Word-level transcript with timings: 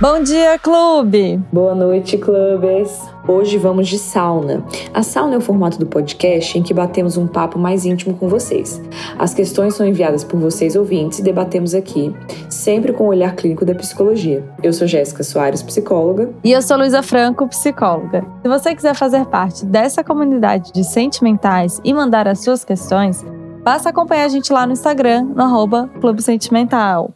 Bom 0.00 0.22
dia, 0.24 0.58
clube! 0.58 1.40
Boa 1.52 1.72
noite, 1.76 2.18
clubes! 2.18 2.90
Hoje 3.28 3.58
vamos 3.58 3.88
de 3.88 3.98
sauna. 3.98 4.64
A 4.94 5.02
sauna 5.02 5.34
é 5.34 5.38
o 5.38 5.40
formato 5.40 5.80
do 5.80 5.86
podcast 5.86 6.56
em 6.56 6.62
que 6.62 6.72
batemos 6.72 7.16
um 7.16 7.26
papo 7.26 7.58
mais 7.58 7.84
íntimo 7.84 8.14
com 8.14 8.28
vocês. 8.28 8.80
As 9.18 9.34
questões 9.34 9.74
são 9.74 9.84
enviadas 9.84 10.22
por 10.22 10.38
vocês 10.38 10.76
ouvintes 10.76 11.18
e 11.18 11.22
debatemos 11.22 11.74
aqui, 11.74 12.14
sempre 12.48 12.92
com 12.92 13.04
o 13.04 13.08
olhar 13.08 13.34
clínico 13.34 13.64
da 13.64 13.74
psicologia. 13.74 14.44
Eu 14.62 14.72
sou 14.72 14.86
Jéssica 14.86 15.24
Soares, 15.24 15.60
psicóloga. 15.60 16.30
E 16.44 16.52
eu 16.52 16.62
sou 16.62 16.76
Luísa 16.76 17.02
Franco, 17.02 17.48
psicóloga. 17.48 18.24
Se 18.42 18.48
você 18.48 18.74
quiser 18.76 18.94
fazer 18.94 19.26
parte 19.26 19.66
dessa 19.66 20.04
comunidade 20.04 20.72
de 20.72 20.84
sentimentais 20.84 21.80
e 21.82 21.92
mandar 21.92 22.28
as 22.28 22.44
suas 22.44 22.64
questões, 22.64 23.24
basta 23.64 23.88
acompanhar 23.88 24.26
a 24.26 24.28
gente 24.28 24.52
lá 24.52 24.64
no 24.68 24.72
Instagram, 24.72 25.24
no 25.34 25.42
arroba 25.42 25.90
Clube 26.00 26.22
Sentimental. 26.22 27.10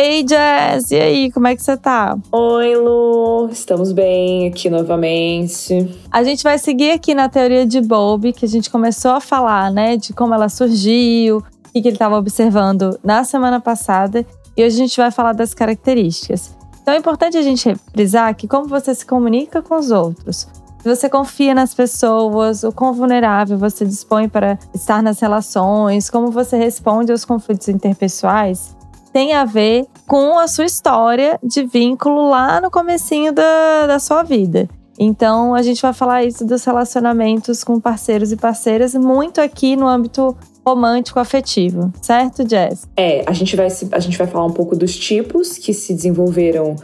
Ei, 0.00 0.24
Jess, 0.24 0.92
e 0.92 0.94
aí, 0.94 1.32
como 1.32 1.48
é 1.48 1.56
que 1.56 1.60
você 1.60 1.76
tá? 1.76 2.16
Oi, 2.30 2.76
Lu, 2.76 3.48
estamos 3.50 3.90
bem 3.90 4.46
aqui 4.46 4.70
novamente. 4.70 5.92
A 6.08 6.22
gente 6.22 6.44
vai 6.44 6.56
seguir 6.56 6.92
aqui 6.92 7.16
na 7.16 7.28
teoria 7.28 7.66
de 7.66 7.80
Bowlby, 7.80 8.32
que 8.32 8.44
a 8.44 8.48
gente 8.48 8.70
começou 8.70 9.10
a 9.10 9.20
falar, 9.20 9.72
né, 9.72 9.96
de 9.96 10.12
como 10.12 10.32
ela 10.32 10.48
surgiu, 10.48 11.38
o 11.38 11.42
que 11.72 11.78
ele 11.78 11.88
estava 11.88 12.16
observando 12.16 12.96
na 13.02 13.24
semana 13.24 13.58
passada, 13.58 14.24
e 14.56 14.64
hoje 14.64 14.76
a 14.76 14.78
gente 14.78 14.96
vai 14.98 15.10
falar 15.10 15.32
das 15.32 15.52
características. 15.52 16.56
Então 16.80 16.94
é 16.94 16.98
importante 16.98 17.36
a 17.36 17.42
gente 17.42 17.74
frisar 17.92 18.32
que 18.36 18.46
como 18.46 18.68
você 18.68 18.94
se 18.94 19.04
comunica 19.04 19.60
com 19.62 19.74
os 19.74 19.90
outros, 19.90 20.46
se 20.80 20.88
você 20.88 21.08
confia 21.08 21.56
nas 21.56 21.74
pessoas, 21.74 22.62
o 22.62 22.70
quão 22.70 22.92
vulnerável 22.92 23.58
você 23.58 23.84
dispõe 23.84 24.28
para 24.28 24.60
estar 24.72 25.02
nas 25.02 25.18
relações, 25.18 26.08
como 26.08 26.30
você 26.30 26.56
responde 26.56 27.10
aos 27.10 27.24
conflitos 27.24 27.66
interpessoais, 27.66 28.77
tem 29.18 29.32
a 29.32 29.44
ver 29.44 29.84
com 30.06 30.38
a 30.38 30.46
sua 30.46 30.64
história 30.64 31.40
de 31.42 31.64
vínculo 31.64 32.30
lá 32.30 32.60
no 32.60 32.70
comecinho 32.70 33.32
da, 33.32 33.84
da 33.84 33.98
sua 33.98 34.22
vida. 34.22 34.68
Então, 34.96 35.56
a 35.56 35.60
gente 35.60 35.82
vai 35.82 35.92
falar 35.92 36.22
isso 36.22 36.46
dos 36.46 36.64
relacionamentos 36.64 37.64
com 37.64 37.80
parceiros 37.80 38.30
e 38.30 38.36
parceiras, 38.36 38.94
muito 38.94 39.40
aqui 39.40 39.74
no 39.74 39.88
âmbito 39.88 40.36
romântico 40.64 41.18
afetivo, 41.18 41.92
certo, 42.00 42.48
Jess? 42.48 42.86
É, 42.96 43.24
a 43.26 43.32
gente 43.32 43.56
vai, 43.56 43.66
a 43.66 43.98
gente 43.98 44.16
vai 44.16 44.28
falar 44.28 44.46
um 44.46 44.52
pouco 44.52 44.76
dos 44.76 44.96
tipos 44.96 45.58
que 45.58 45.74
se 45.74 45.92
desenvolveram 45.94 46.76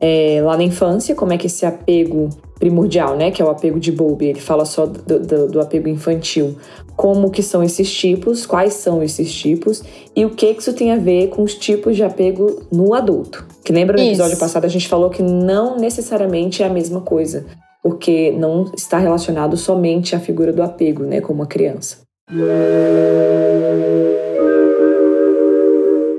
é, 0.00 0.40
lá 0.42 0.56
na 0.56 0.62
infância, 0.62 1.14
como 1.14 1.34
é 1.34 1.36
que 1.36 1.46
esse 1.46 1.66
apego 1.66 2.30
primordial, 2.58 3.16
né, 3.16 3.30
que 3.30 3.42
é 3.42 3.44
o 3.44 3.50
apego 3.50 3.78
de 3.78 3.92
Bowlby, 3.92 4.26
ele 4.26 4.40
fala 4.40 4.64
só 4.64 4.86
do, 4.86 5.18
do, 5.18 5.48
do, 5.48 5.60
apego 5.60 5.88
infantil, 5.88 6.56
como 6.96 7.30
que 7.30 7.42
são 7.42 7.62
esses 7.62 7.92
tipos, 7.92 8.46
quais 8.46 8.74
são 8.74 9.02
esses 9.02 9.32
tipos 9.32 9.82
e 10.14 10.24
o 10.24 10.30
que 10.30 10.54
que 10.54 10.60
isso 10.60 10.72
tem 10.72 10.92
a 10.92 10.96
ver 10.96 11.28
com 11.28 11.42
os 11.42 11.54
tipos 11.54 11.96
de 11.96 12.04
apego 12.04 12.62
no 12.70 12.94
adulto. 12.94 13.46
Que 13.64 13.72
lembra 13.72 13.96
no 13.96 14.02
episódio 14.02 14.38
passado 14.38 14.64
a 14.64 14.68
gente 14.68 14.88
falou 14.88 15.10
que 15.10 15.22
não 15.22 15.76
necessariamente 15.76 16.62
é 16.62 16.66
a 16.66 16.70
mesma 16.70 17.00
coisa, 17.00 17.46
porque 17.82 18.32
não 18.32 18.70
está 18.76 18.98
relacionado 18.98 19.56
somente 19.56 20.14
à 20.14 20.20
figura 20.20 20.52
do 20.52 20.62
apego, 20.62 21.04
né, 21.04 21.20
como 21.20 21.42
a 21.42 21.46
criança. 21.46 21.98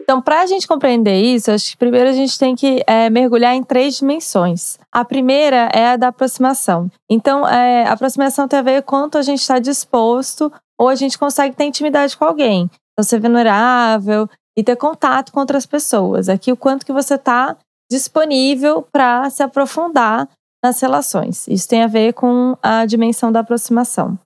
Então, 0.03 0.21
para 0.21 0.41
a 0.41 0.45
gente 0.45 0.67
compreender 0.67 1.15
isso, 1.15 1.49
acho 1.49 1.71
que 1.71 1.77
primeiro 1.77 2.09
a 2.09 2.13
gente 2.13 2.37
tem 2.37 2.55
que 2.55 2.83
é, 2.85 3.09
mergulhar 3.09 3.55
em 3.55 3.63
três 3.63 3.97
dimensões. 3.97 4.77
A 4.93 5.03
primeira 5.03 5.69
é 5.73 5.93
a 5.93 5.97
da 5.97 6.09
aproximação. 6.09 6.91
Então, 7.09 7.47
é, 7.47 7.87
a 7.87 7.93
aproximação 7.93 8.47
tem 8.47 8.59
a 8.59 8.61
ver 8.61 8.83
quanto 8.83 9.17
a 9.17 9.23
gente 9.23 9.39
está 9.41 9.57
disposto 9.57 10.53
ou 10.79 10.87
a 10.87 10.93
gente 10.93 11.17
consegue 11.17 11.55
ter 11.55 11.63
intimidade 11.63 12.15
com 12.15 12.25
alguém. 12.25 12.69
Então, 12.91 13.03
ser 13.03 13.19
vulnerável 13.19 14.29
e 14.55 14.63
ter 14.63 14.75
contato 14.75 15.31
com 15.31 15.39
outras 15.39 15.65
pessoas. 15.65 16.29
Aqui, 16.29 16.51
o 16.51 16.57
quanto 16.57 16.85
que 16.85 16.93
você 16.93 17.15
está 17.15 17.57
disponível 17.91 18.83
para 18.91 19.29
se 19.31 19.41
aprofundar 19.41 20.29
nas 20.63 20.79
relações. 20.79 21.47
Isso 21.47 21.67
tem 21.67 21.83
a 21.83 21.87
ver 21.87 22.13
com 22.13 22.55
a 22.61 22.85
dimensão 22.85 23.31
da 23.31 23.41
aproximação. 23.41 24.17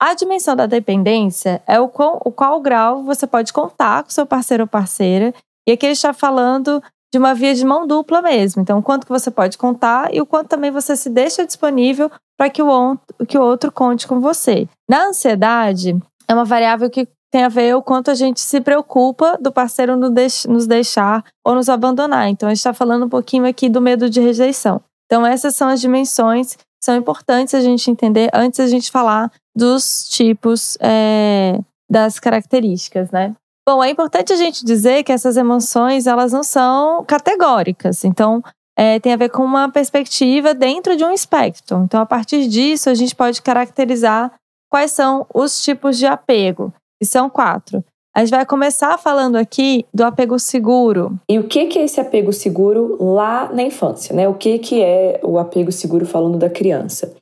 A 0.00 0.14
dimensão 0.14 0.54
da 0.54 0.66
dependência 0.66 1.62
é 1.66 1.80
o 1.80 1.88
qual, 1.88 2.20
o 2.24 2.30
qual 2.30 2.60
grau 2.60 3.02
você 3.02 3.26
pode 3.26 3.52
contar 3.52 4.04
com 4.04 4.10
seu 4.10 4.24
parceiro 4.24 4.64
ou 4.64 4.68
parceira. 4.68 5.34
E 5.66 5.72
aqui 5.72 5.84
ele 5.84 5.92
está 5.92 6.12
falando 6.12 6.82
de 7.12 7.18
uma 7.18 7.34
via 7.34 7.54
de 7.54 7.64
mão 7.64 7.86
dupla 7.86 8.22
mesmo. 8.22 8.62
Então, 8.62 8.78
o 8.78 8.82
quanto 8.82 9.04
que 9.06 9.12
você 9.12 9.30
pode 9.30 9.58
contar 9.58 10.14
e 10.14 10.20
o 10.20 10.26
quanto 10.26 10.48
também 10.48 10.70
você 10.70 10.96
se 10.96 11.10
deixa 11.10 11.44
disponível 11.44 12.10
para 12.38 12.48
que, 12.48 12.62
o, 12.62 12.98
que 13.26 13.36
o 13.36 13.42
outro 13.42 13.72
conte 13.72 14.06
com 14.06 14.20
você. 14.20 14.68
Na 14.88 15.08
ansiedade, 15.08 15.98
é 16.28 16.34
uma 16.34 16.44
variável 16.44 16.88
que 16.88 17.08
tem 17.30 17.44
a 17.44 17.48
ver 17.48 17.76
o 17.76 17.82
quanto 17.82 18.10
a 18.10 18.14
gente 18.14 18.40
se 18.40 18.60
preocupa 18.60 19.38
do 19.40 19.52
parceiro 19.52 19.96
nos 19.96 20.66
deixar 20.66 21.24
ou 21.46 21.54
nos 21.54 21.68
abandonar. 21.68 22.28
Então, 22.28 22.48
a 22.48 22.50
gente 22.50 22.58
está 22.58 22.72
falando 22.72 23.06
um 23.06 23.08
pouquinho 23.08 23.46
aqui 23.46 23.68
do 23.68 23.80
medo 23.80 24.08
de 24.08 24.20
rejeição. 24.20 24.80
Então, 25.06 25.26
essas 25.26 25.54
são 25.54 25.68
as 25.68 25.80
dimensões 25.80 26.54
que 26.54 26.62
são 26.82 26.96
importantes 26.96 27.54
a 27.54 27.60
gente 27.60 27.90
entender 27.90 28.30
antes 28.32 28.60
a 28.60 28.66
gente 28.66 28.90
falar 28.90 29.30
dos 29.54 30.08
tipos 30.08 30.78
é, 30.80 31.58
das 31.90 32.18
características, 32.18 33.10
né? 33.10 33.34
Bom, 33.68 33.82
é 33.84 33.90
importante 33.90 34.32
a 34.32 34.36
gente 34.36 34.64
dizer 34.64 35.02
que 35.02 35.12
essas 35.12 35.36
emoções 35.36 36.06
elas 36.06 36.32
não 36.32 36.42
são 36.42 37.04
categóricas, 37.04 38.04
então 38.04 38.42
é, 38.76 38.98
tem 38.98 39.12
a 39.12 39.16
ver 39.16 39.28
com 39.28 39.44
uma 39.44 39.70
perspectiva 39.70 40.54
dentro 40.54 40.96
de 40.96 41.04
um 41.04 41.12
espectro. 41.12 41.82
Então, 41.84 42.00
a 42.00 42.06
partir 42.06 42.48
disso, 42.48 42.88
a 42.88 42.94
gente 42.94 43.14
pode 43.14 43.42
caracterizar 43.42 44.32
quais 44.70 44.92
são 44.92 45.26
os 45.34 45.62
tipos 45.62 45.98
de 45.98 46.06
apego, 46.06 46.72
e 47.00 47.06
são 47.06 47.30
quatro. 47.30 47.82
A 48.14 48.20
gente 48.20 48.30
vai 48.30 48.44
começar 48.44 48.98
falando 48.98 49.36
aqui 49.36 49.86
do 49.94 50.02
apego 50.02 50.38
seguro. 50.38 51.16
E 51.28 51.38
o 51.38 51.44
que 51.44 51.60
é 51.78 51.84
esse 51.84 52.00
apego 52.00 52.32
seguro 52.32 52.96
lá 53.00 53.48
na 53.52 53.62
infância, 53.62 54.14
né? 54.14 54.28
O 54.28 54.34
que, 54.34 54.58
que 54.58 54.82
é 54.82 55.20
o 55.22 55.38
apego 55.38 55.70
seguro 55.70 56.04
falando 56.04 56.36
da 56.36 56.50
criança? 56.50 57.14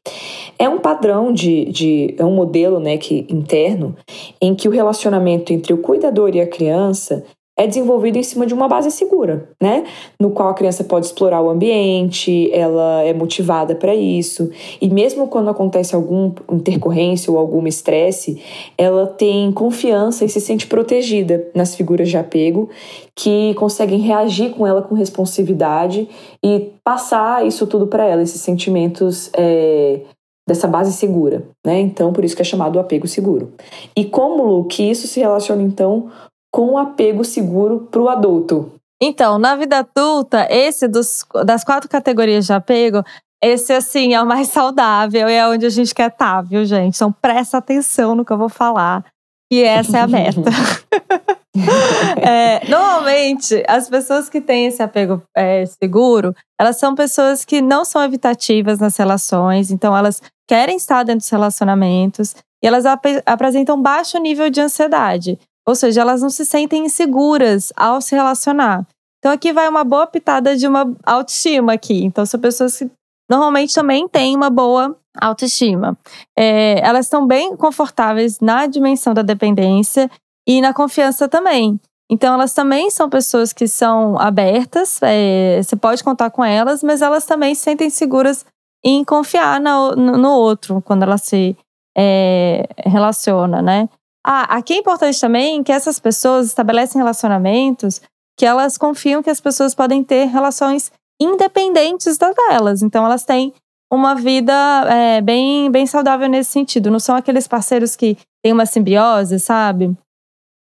É 0.58 0.68
um 0.68 0.78
padrão 0.78 1.32
de, 1.32 1.66
de 1.66 2.14
é 2.18 2.24
um 2.24 2.34
modelo, 2.34 2.80
né, 2.80 2.98
que 2.98 3.26
interno, 3.28 3.94
em 4.40 4.54
que 4.54 4.68
o 4.68 4.72
relacionamento 4.72 5.52
entre 5.52 5.72
o 5.72 5.78
cuidador 5.78 6.34
e 6.34 6.40
a 6.40 6.46
criança 6.46 7.24
é 7.58 7.66
desenvolvido 7.66 8.16
em 8.16 8.22
cima 8.22 8.46
de 8.46 8.54
uma 8.54 8.68
base 8.68 8.88
segura, 8.92 9.50
né? 9.60 9.82
No 10.18 10.30
qual 10.30 10.48
a 10.48 10.54
criança 10.54 10.84
pode 10.84 11.06
explorar 11.06 11.42
o 11.42 11.50
ambiente, 11.50 12.48
ela 12.52 13.02
é 13.02 13.12
motivada 13.12 13.74
para 13.74 13.92
isso. 13.96 14.48
E 14.80 14.88
mesmo 14.88 15.26
quando 15.26 15.50
acontece 15.50 15.92
alguma 15.92 16.32
intercorrência 16.52 17.32
ou 17.32 17.36
algum 17.36 17.66
estresse, 17.66 18.40
ela 18.78 19.08
tem 19.08 19.50
confiança 19.50 20.24
e 20.24 20.28
se 20.28 20.40
sente 20.40 20.68
protegida 20.68 21.48
nas 21.52 21.74
figuras 21.74 22.08
de 22.08 22.16
apego 22.16 22.70
que 23.16 23.52
conseguem 23.54 23.98
reagir 23.98 24.50
com 24.50 24.64
ela 24.64 24.80
com 24.80 24.94
responsividade 24.94 26.08
e 26.40 26.70
passar 26.84 27.44
isso 27.44 27.66
tudo 27.66 27.88
para 27.88 28.06
ela, 28.06 28.22
esses 28.22 28.40
sentimentos 28.40 29.30
é, 29.36 30.02
dessa 30.48 30.66
base 30.66 30.94
segura, 30.94 31.46
né? 31.64 31.78
Então, 31.78 32.10
por 32.10 32.24
isso 32.24 32.34
que 32.34 32.40
é 32.40 32.44
chamado 32.44 32.80
apego 32.80 33.06
seguro. 33.06 33.52
E 33.94 34.06
como, 34.06 34.42
Lu, 34.42 34.64
que 34.64 34.82
isso 34.82 35.06
se 35.06 35.20
relaciona 35.20 35.62
então 35.62 36.10
com 36.50 36.72
um 36.72 36.78
apego 36.78 37.22
seguro 37.22 37.86
para 37.90 38.00
o 38.00 38.08
adulto? 38.08 38.72
Então, 39.00 39.38
na 39.38 39.54
vida 39.54 39.78
adulta, 39.78 40.48
esse 40.50 40.88
dos, 40.88 41.24
das 41.44 41.62
quatro 41.62 41.88
categorias 41.88 42.46
de 42.46 42.52
apego, 42.54 43.04
esse, 43.44 43.74
assim, 43.74 44.14
é 44.14 44.22
o 44.22 44.26
mais 44.26 44.48
saudável 44.50 45.28
e 45.28 45.34
é 45.34 45.46
onde 45.46 45.66
a 45.66 45.70
gente 45.70 45.94
quer 45.94 46.10
estar, 46.10 46.36
tá, 46.36 46.42
viu, 46.42 46.64
gente? 46.64 46.96
Então, 46.96 47.12
presta 47.12 47.58
atenção 47.58 48.14
no 48.14 48.24
que 48.24 48.32
eu 48.32 48.38
vou 48.38 48.48
falar, 48.48 49.04
que 49.52 49.62
essa 49.62 49.98
é 49.98 50.00
a 50.00 50.06
meta. 50.06 50.50
é, 52.22 52.68
normalmente, 52.68 53.62
as 53.66 53.88
pessoas 53.88 54.28
que 54.28 54.40
têm 54.40 54.66
esse 54.66 54.82
apego 54.82 55.22
é, 55.36 55.64
seguro, 55.66 56.34
elas 56.60 56.78
são 56.78 56.94
pessoas 56.94 57.44
que 57.44 57.60
não 57.60 57.84
são 57.84 58.02
evitativas 58.02 58.78
nas 58.78 58.96
relações, 58.96 59.70
então 59.70 59.96
elas 59.96 60.22
querem 60.48 60.76
estar 60.76 61.02
dentro 61.02 61.20
dos 61.20 61.30
relacionamentos 61.30 62.34
e 62.62 62.66
elas 62.66 62.86
ap 62.86 63.04
apresentam 63.26 63.80
baixo 63.80 64.18
nível 64.18 64.50
de 64.50 64.60
ansiedade. 64.60 65.38
Ou 65.66 65.74
seja, 65.74 66.00
elas 66.00 66.22
não 66.22 66.30
se 66.30 66.44
sentem 66.46 66.86
inseguras 66.86 67.72
ao 67.76 68.00
se 68.00 68.14
relacionar. 68.14 68.86
Então 69.18 69.32
aqui 69.32 69.52
vai 69.52 69.68
uma 69.68 69.84
boa 69.84 70.06
pitada 70.06 70.56
de 70.56 70.66
uma 70.66 70.94
autoestima 71.04 71.74
aqui. 71.74 72.04
Então 72.04 72.24
são 72.24 72.40
pessoas 72.40 72.78
que 72.78 72.90
normalmente 73.30 73.74
também 73.74 74.08
têm 74.08 74.34
uma 74.34 74.48
boa 74.48 74.96
autoestima. 75.20 75.98
É, 76.36 76.80
elas 76.80 77.06
estão 77.06 77.26
bem 77.26 77.56
confortáveis 77.56 78.40
na 78.40 78.66
dimensão 78.66 79.12
da 79.12 79.22
dependência 79.22 80.10
e 80.48 80.60
na 80.60 80.72
confiança 80.72 81.28
também. 81.28 81.78
Então 82.10 82.32
elas 82.32 82.54
também 82.54 82.90
são 82.90 83.10
pessoas 83.10 83.52
que 83.52 83.68
são 83.68 84.18
abertas, 84.18 84.98
é, 85.02 85.60
você 85.62 85.76
pode 85.76 86.02
contar 86.02 86.30
com 86.30 86.42
elas, 86.42 86.82
mas 86.82 87.02
elas 87.02 87.26
também 87.26 87.54
se 87.54 87.62
sentem 87.62 87.90
seguras 87.90 88.46
em 88.82 89.04
confiar 89.04 89.60
no, 89.60 89.94
no 89.94 90.30
outro 90.30 90.80
quando 90.80 91.02
ela 91.02 91.18
se 91.18 91.54
é, 91.96 92.66
relaciona, 92.86 93.60
né? 93.60 93.88
Ah, 94.24 94.56
aqui 94.56 94.74
é 94.74 94.78
importante 94.78 95.20
também 95.20 95.62
que 95.62 95.72
essas 95.72 96.00
pessoas 96.00 96.46
estabelecem 96.46 97.00
relacionamentos 97.00 98.00
que 98.38 98.46
elas 98.46 98.78
confiam 98.78 99.22
que 99.22 99.30
as 99.30 99.40
pessoas 99.40 99.74
podem 99.74 100.04
ter 100.04 100.26
relações 100.26 100.92
independentes 101.20 102.16
das 102.16 102.34
delas. 102.34 102.82
Então, 102.82 103.04
elas 103.04 103.24
têm 103.24 103.52
uma 103.92 104.14
vida 104.14 104.52
é, 104.88 105.20
bem, 105.20 105.70
bem 105.70 105.86
saudável 105.86 106.28
nesse 106.28 106.52
sentido. 106.52 106.90
Não 106.90 107.00
são 107.00 107.16
aqueles 107.16 107.48
parceiros 107.48 107.96
que 107.96 108.16
têm 108.42 108.52
uma 108.52 108.64
simbiose, 108.64 109.40
sabe? 109.40 109.96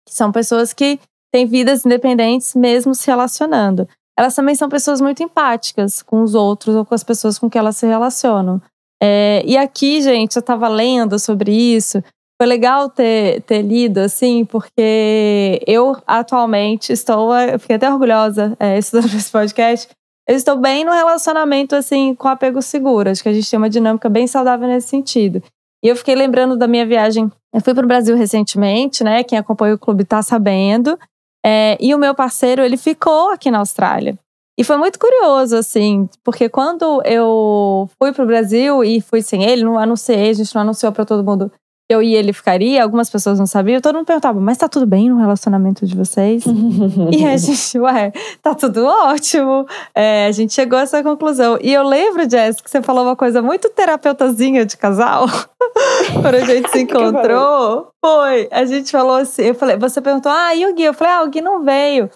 São 0.09 0.31
pessoas 0.33 0.73
que 0.73 0.99
têm 1.33 1.47
vidas 1.47 1.85
independentes 1.85 2.55
mesmo 2.55 2.95
se 2.95 3.07
relacionando. 3.07 3.89
Elas 4.17 4.35
também 4.35 4.55
são 4.55 4.69
pessoas 4.69 5.01
muito 5.01 5.23
empáticas 5.23 6.01
com 6.03 6.23
os 6.23 6.35
outros 6.35 6.77
ou 6.77 6.85
com 6.85 6.95
as 6.95 7.03
pessoas 7.03 7.39
com 7.39 7.51
que 7.51 7.59
elas 7.59 7.77
se 7.77 7.87
relacionam. 7.87 8.63
É, 9.03 9.43
e 9.45 9.57
aqui, 9.57 10.01
gente, 10.01 10.37
eu 10.37 10.41
estava 10.41 10.69
lendo 10.69 11.19
sobre 11.19 11.53
isso. 11.53 12.03
Foi 12.41 12.47
legal 12.47 12.89
ter, 12.89 13.43
ter 13.43 13.63
lido, 13.63 13.99
assim, 13.99 14.45
porque 14.45 15.61
eu 15.67 15.97
atualmente 16.07 16.93
estou, 16.93 17.35
eu 17.37 17.59
fiquei 17.59 17.77
até 17.77 17.91
orgulhosa 17.91 18.57
é, 18.59 18.77
estudando 18.79 19.15
esse 19.15 19.31
podcast, 19.31 19.89
eu 20.27 20.37
estou 20.37 20.57
bem 20.57 20.85
no 20.85 20.93
relacionamento, 20.93 21.77
assim, 21.77 22.15
com 22.15 22.29
apego 22.29 22.63
seguro. 22.63 23.11
Acho 23.11 23.23
que 23.23 23.29
a 23.29 23.33
gente 23.33 23.51
tem 23.51 23.59
uma 23.59 23.69
dinâmica 23.69 24.09
bem 24.09 24.27
saudável 24.27 24.67
nesse 24.67 24.89
sentido. 24.89 25.43
E 25.85 25.89
eu 25.89 25.97
fiquei 25.97 26.15
lembrando 26.15 26.57
da 26.57 26.67
minha 26.67 26.87
viagem. 26.87 27.31
Eu 27.53 27.61
fui 27.61 27.75
para 27.75 27.85
o 27.85 27.89
Brasil 27.89 28.17
recentemente, 28.17 29.05
né? 29.05 29.23
Quem 29.23 29.39
acompanha 29.39 29.75
o 29.75 29.79
clube 29.79 30.03
está 30.03 30.23
sabendo. 30.23 30.99
É, 31.45 31.77
e 31.79 31.95
o 31.95 31.99
meu 31.99 32.15
parceiro, 32.15 32.63
ele 32.63 32.79
ficou 32.79 33.31
aqui 33.31 33.51
na 33.51 33.59
Austrália. 33.59 34.19
E 34.59 34.65
foi 34.65 34.79
muito 34.79 34.99
curioso, 34.99 35.57
assim, 35.57 36.09
porque 36.23 36.49
quando 36.49 37.03
eu 37.05 37.91
fui 38.01 38.13
para 38.13 38.25
o 38.25 38.27
Brasil 38.27 38.83
e 38.83 39.01
fui 39.01 39.21
sem 39.21 39.45
ele, 39.45 39.65
não 39.65 39.79
anunciei, 39.79 40.31
a 40.31 40.33
gente 40.33 40.55
não 40.55 40.63
anunciou 40.63 40.93
para 40.93 41.05
todo 41.05 41.25
mundo 41.25 41.53
eu 41.89 42.03
e 42.03 42.15
ele 42.15 42.33
ficaria, 42.33 42.83
algumas 42.83 43.11
pessoas 43.11 43.39
não 43.39 43.47
sabiam, 43.47 43.81
todo 43.81 43.97
mundo 43.97 44.07
perguntava, 44.07 44.41
mas 44.41 44.57
tá 44.57 44.69
tudo 44.69 44.87
bem 44.87 45.11
no 45.11 45.19
relacionamento 45.19 45.85
de 45.87 45.95
vocês? 45.95 46.45
e 47.13 47.25
a 47.25 47.37
gente, 47.37 47.79
ué, 47.79 48.11
tá 48.43 48.55
tudo 48.55 48.87
ótimo. 48.87 49.67
É, 49.95 50.27
a 50.27 50.33
gente 50.33 50.55
chegou 50.55 50.79
a 50.79 50.83
essa 50.83 51.03
conclusão. 51.03 51.59
E 51.61 51.73
eu 51.73 51.83
lembro, 51.83 52.29
Jess, 52.29 52.61
que 52.61 52.71
você 52.71 52.81
falou 52.81 53.05
uma 53.05 53.17
coisa 53.17 53.43
muito 53.43 53.69
terapeutazinha 53.69 54.65
de 54.65 54.77
casal. 54.77 55.27
Quando 56.23 56.35
a 56.35 56.41
gente 56.41 56.71
se 56.71 56.81
encontrou, 56.83 57.91
foi. 58.03 58.49
A 58.51 58.65
gente 58.65 58.91
falou 58.91 59.17
assim, 59.17 59.43
eu 59.43 59.55
falei, 59.55 59.77
você 59.77 60.01
perguntou, 60.01 60.33
ah, 60.33 60.55
e 60.55 60.67
o 60.67 60.75
Gui? 60.75 60.85
Eu 60.85 60.95
falei, 60.95 61.13
ah, 61.13 61.23
o 61.23 61.29
Gui 61.29 61.43
não 61.43 61.63
veio. 61.63 62.09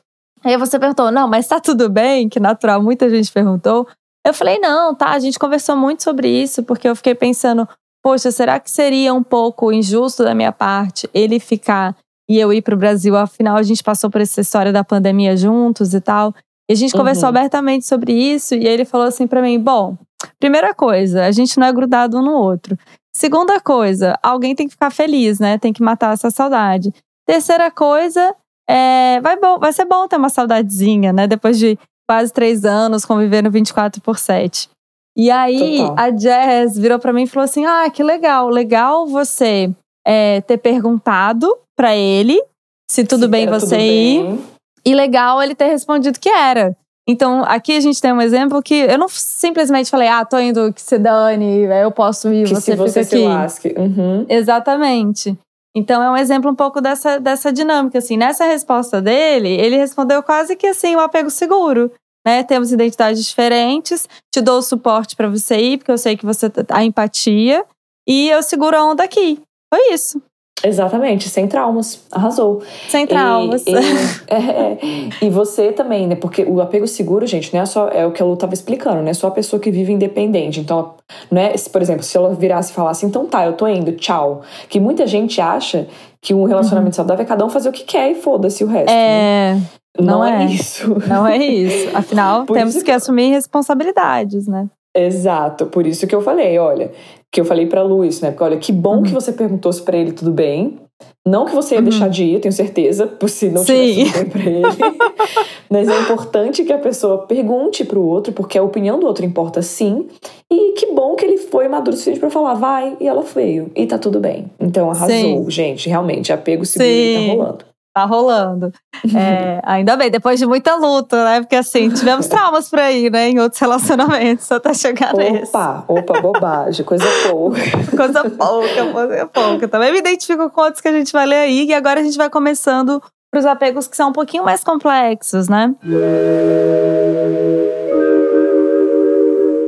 Aí 0.43 0.57
você 0.57 0.79
perguntou, 0.79 1.11
não, 1.11 1.29
mas 1.29 1.47
tá 1.47 1.61
tudo 1.61 1.91
bem? 1.91 2.29
Que 2.29 2.41
natural, 2.41 2.83
muita 2.83 3.09
gente 3.11 3.31
perguntou. 3.31 3.87
Eu 4.25 4.33
falei, 4.33 4.59
não, 4.59 4.95
tá, 4.95 5.11
a 5.11 5.19
gente 5.19 5.39
conversou 5.39 5.77
muito 5.77 6.03
sobre 6.03 6.29
isso, 6.29 6.63
porque 6.63 6.89
eu 6.89 6.97
fiquei 6.97 7.15
pensando, 7.15 7.69
poxa, 8.09 8.31
será 8.31 8.59
que 8.59 8.71
seria 8.71 9.13
um 9.13 9.23
pouco 9.23 9.71
injusto 9.71 10.25
da 10.25 10.35
minha 10.35 10.51
parte 10.51 11.07
ele 11.13 11.39
ficar 11.39 11.95
e 12.27 12.39
eu 12.39 12.51
ir 12.55 12.63
para 12.63 12.75
o 12.75 12.79
Brasil? 12.79 13.15
Afinal, 13.15 13.59
a 13.59 13.63
gente 13.63 13.83
passou 13.83 14.09
por 14.09 14.23
essa 14.23 14.41
história 14.41 14.73
da 14.73 14.83
pandemia 14.83 15.37
juntos 15.37 15.93
e 15.93 16.01
tal. 16.01 16.35
E 16.71 16.73
a 16.73 16.75
gente 16.75 16.95
uhum. 16.95 17.01
conversou 17.01 17.29
abertamente 17.29 17.85
sobre 17.85 18.15
isso 18.15 18.55
e 18.55 18.67
ele 18.67 18.87
falou 18.87 19.07
assim 19.07 19.27
para 19.27 19.43
mim: 19.43 19.61
bom, 19.61 19.95
primeira 20.41 20.73
coisa, 20.73 21.27
a 21.27 21.31
gente 21.31 21.59
não 21.61 21.67
é 21.67 21.73
grudado 21.73 22.17
um 22.17 22.23
no 22.23 22.33
outro. 22.33 22.79
Segunda 23.15 23.61
coisa, 23.61 24.19
alguém 24.23 24.55
tem 24.55 24.67
que 24.67 24.73
ficar 24.73 24.89
feliz, 24.89 25.39
né? 25.39 25.59
Tem 25.59 25.71
que 25.71 25.83
matar 25.83 26.15
essa 26.15 26.31
saudade. 26.31 26.91
Terceira 27.27 27.71
coisa, 27.71 28.35
é, 28.67 29.21
vai, 29.21 29.39
bom, 29.39 29.59
vai 29.59 29.73
ser 29.75 29.85
bom 29.85 30.09
ter 30.09 30.17
uma 30.17 30.31
saudadezinha, 30.31 31.13
né? 31.13 31.27
Depois 31.27 31.59
de 31.59 31.79
quase 32.09 32.33
três 32.33 32.65
anos 32.65 33.05
convivendo 33.05 33.51
24 33.51 34.01
por 34.01 34.19
7. 34.19 34.71
E 35.19 35.33
aí 35.33 35.79
Total. 35.79 35.95
a 35.99 36.11
Jazz 36.11 36.79
virou 36.79 37.01
para 37.01 37.13
mim 37.13 37.25
e 37.25 37.27
falou 37.27 37.45
assim: 37.45 37.67
Ah, 37.67 37.91
que 37.91 38.05
legal, 38.05 38.49
legal 38.49 39.05
você 39.05 39.69
é, 40.07 40.41
ter 40.43 40.59
perguntado 40.59 41.53
para 41.77 41.97
ele 41.97 42.41
se 42.89 43.05
tudo 43.05 43.23
se 43.23 43.29
bem 43.29 43.49
você 43.49 43.79
ir. 43.79 44.23
Bem. 44.23 44.45
E 44.87 44.95
legal 44.95 45.43
ele 45.43 45.57
ter 45.57 45.67
respondido 45.67 46.21
que 46.21 46.29
era. 46.29 46.75
Então, 47.07 47.43
aqui 47.45 47.77
a 47.77 47.81
gente 47.81 48.01
tem 48.01 48.13
um 48.13 48.21
exemplo 48.21 48.63
que 48.63 48.75
eu 48.75 48.99
não 48.99 49.09
simplesmente 49.09 49.91
falei, 49.91 50.09
ah, 50.09 50.25
tô 50.25 50.39
indo 50.39 50.73
que 50.73 50.81
se 50.81 50.99
dane, 50.99 51.63
eu 51.65 51.91
posso 51.91 52.33
ir, 52.33 52.45
que 52.45 52.55
você 52.55 52.73
se 52.73 52.77
você 52.77 53.03
fica 53.03 53.17
aqui. 53.17 53.25
Se 53.25 53.29
lasque. 53.29 53.75
Uhum. 53.79 54.27
Exatamente. 54.29 55.37
Então 55.75 56.03
é 56.03 56.11
um 56.11 56.17
exemplo 56.17 56.51
um 56.51 56.55
pouco 56.55 56.81
dessa, 56.81 57.19
dessa 57.19 57.53
dinâmica, 57.53 57.99
assim. 57.99 58.17
Nessa 58.17 58.45
resposta 58.45 59.01
dele, 59.01 59.49
ele 59.49 59.77
respondeu 59.77 60.23
quase 60.23 60.55
que 60.55 60.67
assim, 60.67 60.95
o 60.95 60.99
um 60.99 61.03
apego 61.03 61.31
seguro 61.31 61.91
né? 62.29 62.43
Temos 62.43 62.71
identidades 62.71 63.25
diferentes, 63.25 64.07
te 64.33 64.43
dou 64.43 64.59
o 64.59 64.63
suporte 64.63 65.17
para 65.17 65.29
você 65.29 65.57
ir, 65.57 65.79
porque 65.79 65.91
eu 65.91 65.97
sei 65.97 66.15
que 66.15 66.27
você 66.27 66.53
a 66.69 66.85
empatia, 66.85 67.65
e 68.07 68.29
eu 68.29 68.43
seguro 68.43 68.77
a 68.77 68.85
onda 68.85 69.03
aqui. 69.03 69.41
Foi 69.73 69.95
isso. 69.95 70.21
Exatamente, 70.63 71.29
sem 71.29 71.47
traumas. 71.47 72.01
Arrasou. 72.11 72.63
Sem 72.89 73.07
traumas. 73.07 73.65
E, 73.65 73.71
e, 73.71 73.77
é, 74.29 74.79
e, 75.23 75.31
você 75.31 75.71
também, 75.71 76.07
né? 76.07 76.17
Porque 76.17 76.43
o 76.43 76.61
apego 76.61 76.87
seguro, 76.87 77.25
gente, 77.27 77.55
não 77.55 77.63
é 77.63 77.67
só 77.67 77.89
é 77.91 78.05
o 78.05 78.11
que 78.11 78.21
a 78.21 78.27
Lu 78.27 78.35
estava 78.35 78.55
explicando, 78.55 79.01
né? 79.01 79.15
Só 79.15 79.29
a 79.29 79.31
pessoa 79.31 79.61
que 79.61 79.71
vive 79.71 79.93
independente. 79.93 80.59
Então, 80.59 80.95
né? 81.31 81.53
Por 81.73 81.81
exemplo, 81.81 82.03
se 82.03 82.17
ela 82.17 82.35
virasse 82.35 82.73
e 82.73 82.75
falasse, 82.75 83.07
então 83.07 83.25
tá, 83.25 83.47
eu 83.47 83.53
tô 83.53 83.69
indo, 83.69 83.93
tchau. 83.93 84.43
Que 84.69 84.81
muita 84.81 85.07
gente 85.07 85.41
acha 85.41 85.87
que 86.21 86.35
um 86.35 86.45
relacionamento 86.45 86.95
uhum. 86.95 86.97
saudável 86.97 87.25
é 87.25 87.29
cada 87.29 87.47
um 87.47 87.49
fazer 87.49 87.69
o 87.69 87.73
que 87.73 87.85
quer 87.85 88.11
e 88.11 88.17
foda-se 88.17 88.65
o 88.65 88.67
resto. 88.67 88.91
É. 88.91 89.55
Né? 89.55 89.63
Não, 89.99 90.19
não 90.19 90.25
é. 90.25 90.45
é. 90.45 90.47
isso. 90.47 90.97
Não 91.07 91.27
é 91.27 91.37
isso. 91.39 91.97
Afinal, 91.97 92.47
temos 92.53 92.77
que, 92.77 92.85
que 92.85 92.91
assumir 92.91 93.31
responsabilidades, 93.31 94.47
né? 94.47 94.69
Exato, 94.97 95.67
por 95.67 95.87
isso 95.87 96.07
que 96.07 96.15
eu 96.15 96.21
falei, 96.21 96.59
olha, 96.59 96.91
que 97.31 97.41
eu 97.41 97.45
falei 97.45 97.67
para 97.67 97.83
Luiz, 97.83 98.21
né? 98.21 98.31
Porque 98.31 98.45
olha, 98.45 98.57
que 98.57 98.73
bom 98.73 98.97
uhum. 98.97 99.03
que 99.03 99.13
você 99.13 99.33
perguntou 99.33 99.73
se 99.73 99.83
para 99.83 99.97
ele 99.97 100.13
tudo 100.13 100.33
bem. 100.33 100.79
Não 101.27 101.45
que 101.45 101.55
você 101.55 101.75
ia 101.75 101.79
uhum. 101.81 101.85
deixar 101.85 102.09
de 102.09 102.25
ir, 102.25 102.41
tenho 102.41 102.53
certeza, 102.53 103.07
por 103.21 103.29
se 103.29 103.51
não 103.51 103.65
tivesse 103.65 104.13
tudo 104.13 104.13
bem 104.13 104.31
pra 104.31 104.51
ele. 104.51 104.97
Mas 105.71 105.89
é 105.89 106.01
importante 106.01 106.65
que 106.65 106.73
a 106.73 106.79
pessoa 106.79 107.27
pergunte 107.27 107.85
pro 107.85 108.03
outro, 108.03 108.33
porque 108.33 108.57
a 108.59 108.63
opinião 108.63 108.99
do 108.99 109.07
outro 109.07 109.25
importa 109.25 109.61
sim. 109.61 110.09
E 110.51 110.73
que 110.73 110.87
bom 110.93 111.15
que 111.15 111.25
ele 111.25 111.37
foi 111.37 111.69
maduro 111.69 111.91
o 111.91 111.97
suficiente 111.97 112.19
pra 112.19 112.31
falar, 112.31 112.55
vai, 112.55 112.97
e 112.99 113.07
ela 113.07 113.23
veio. 113.23 113.71
E 113.77 113.87
tá 113.87 113.99
tudo 113.99 114.19
bem. 114.19 114.47
Então 114.59 114.91
arrasou, 114.91 115.45
sim. 115.45 115.51
gente. 115.51 115.89
Realmente, 115.89 116.33
apego 116.33 116.65
seguro 116.65 116.89
tá 116.89 117.35
rolando 117.35 117.68
tá 117.95 118.05
rolando. 118.05 118.73
É, 119.15 119.61
ainda 119.65 119.97
bem, 119.97 120.11
depois 120.11 120.39
de 120.39 120.47
muita 120.47 120.77
luta, 120.77 121.25
né? 121.25 121.41
Porque 121.41 121.57
assim, 121.57 121.89
tivemos 121.91 122.27
traumas 122.29 122.69
por 122.69 122.79
aí, 122.79 123.11
né? 123.11 123.29
Em 123.31 123.39
outros 123.39 123.61
relacionamentos, 123.61 124.51
até 124.51 124.73
chegar 124.75 125.15
opa, 125.15 125.23
nesse. 125.23 125.51
Opa, 125.57 125.85
opa, 125.89 126.21
bobagem, 126.21 126.85
coisa 126.85 127.05
pouca. 127.29 127.61
coisa 127.97 128.31
pouca, 128.31 128.93
coisa 128.93 129.27
pouca. 129.27 129.69
Também 129.69 129.93
me 129.93 129.99
identifico 129.99 130.51
com 130.51 130.61
outros 130.61 130.81
que 130.81 130.89
a 130.89 130.93
gente 130.93 131.13
vai 131.13 131.27
ler 131.27 131.37
aí, 131.37 131.67
e 131.67 131.75
agora 131.75 132.01
a 132.01 132.03
gente 132.03 132.17
vai 132.17 132.31
começando 132.31 133.03
para 133.31 133.41
os 133.41 133.47
apegos 133.47 133.87
que 133.87 133.97
são 133.97 134.09
um 134.09 134.13
pouquinho 134.13 134.45
mais 134.45 134.65
complexos, 134.65 135.49
né? 135.49 135.75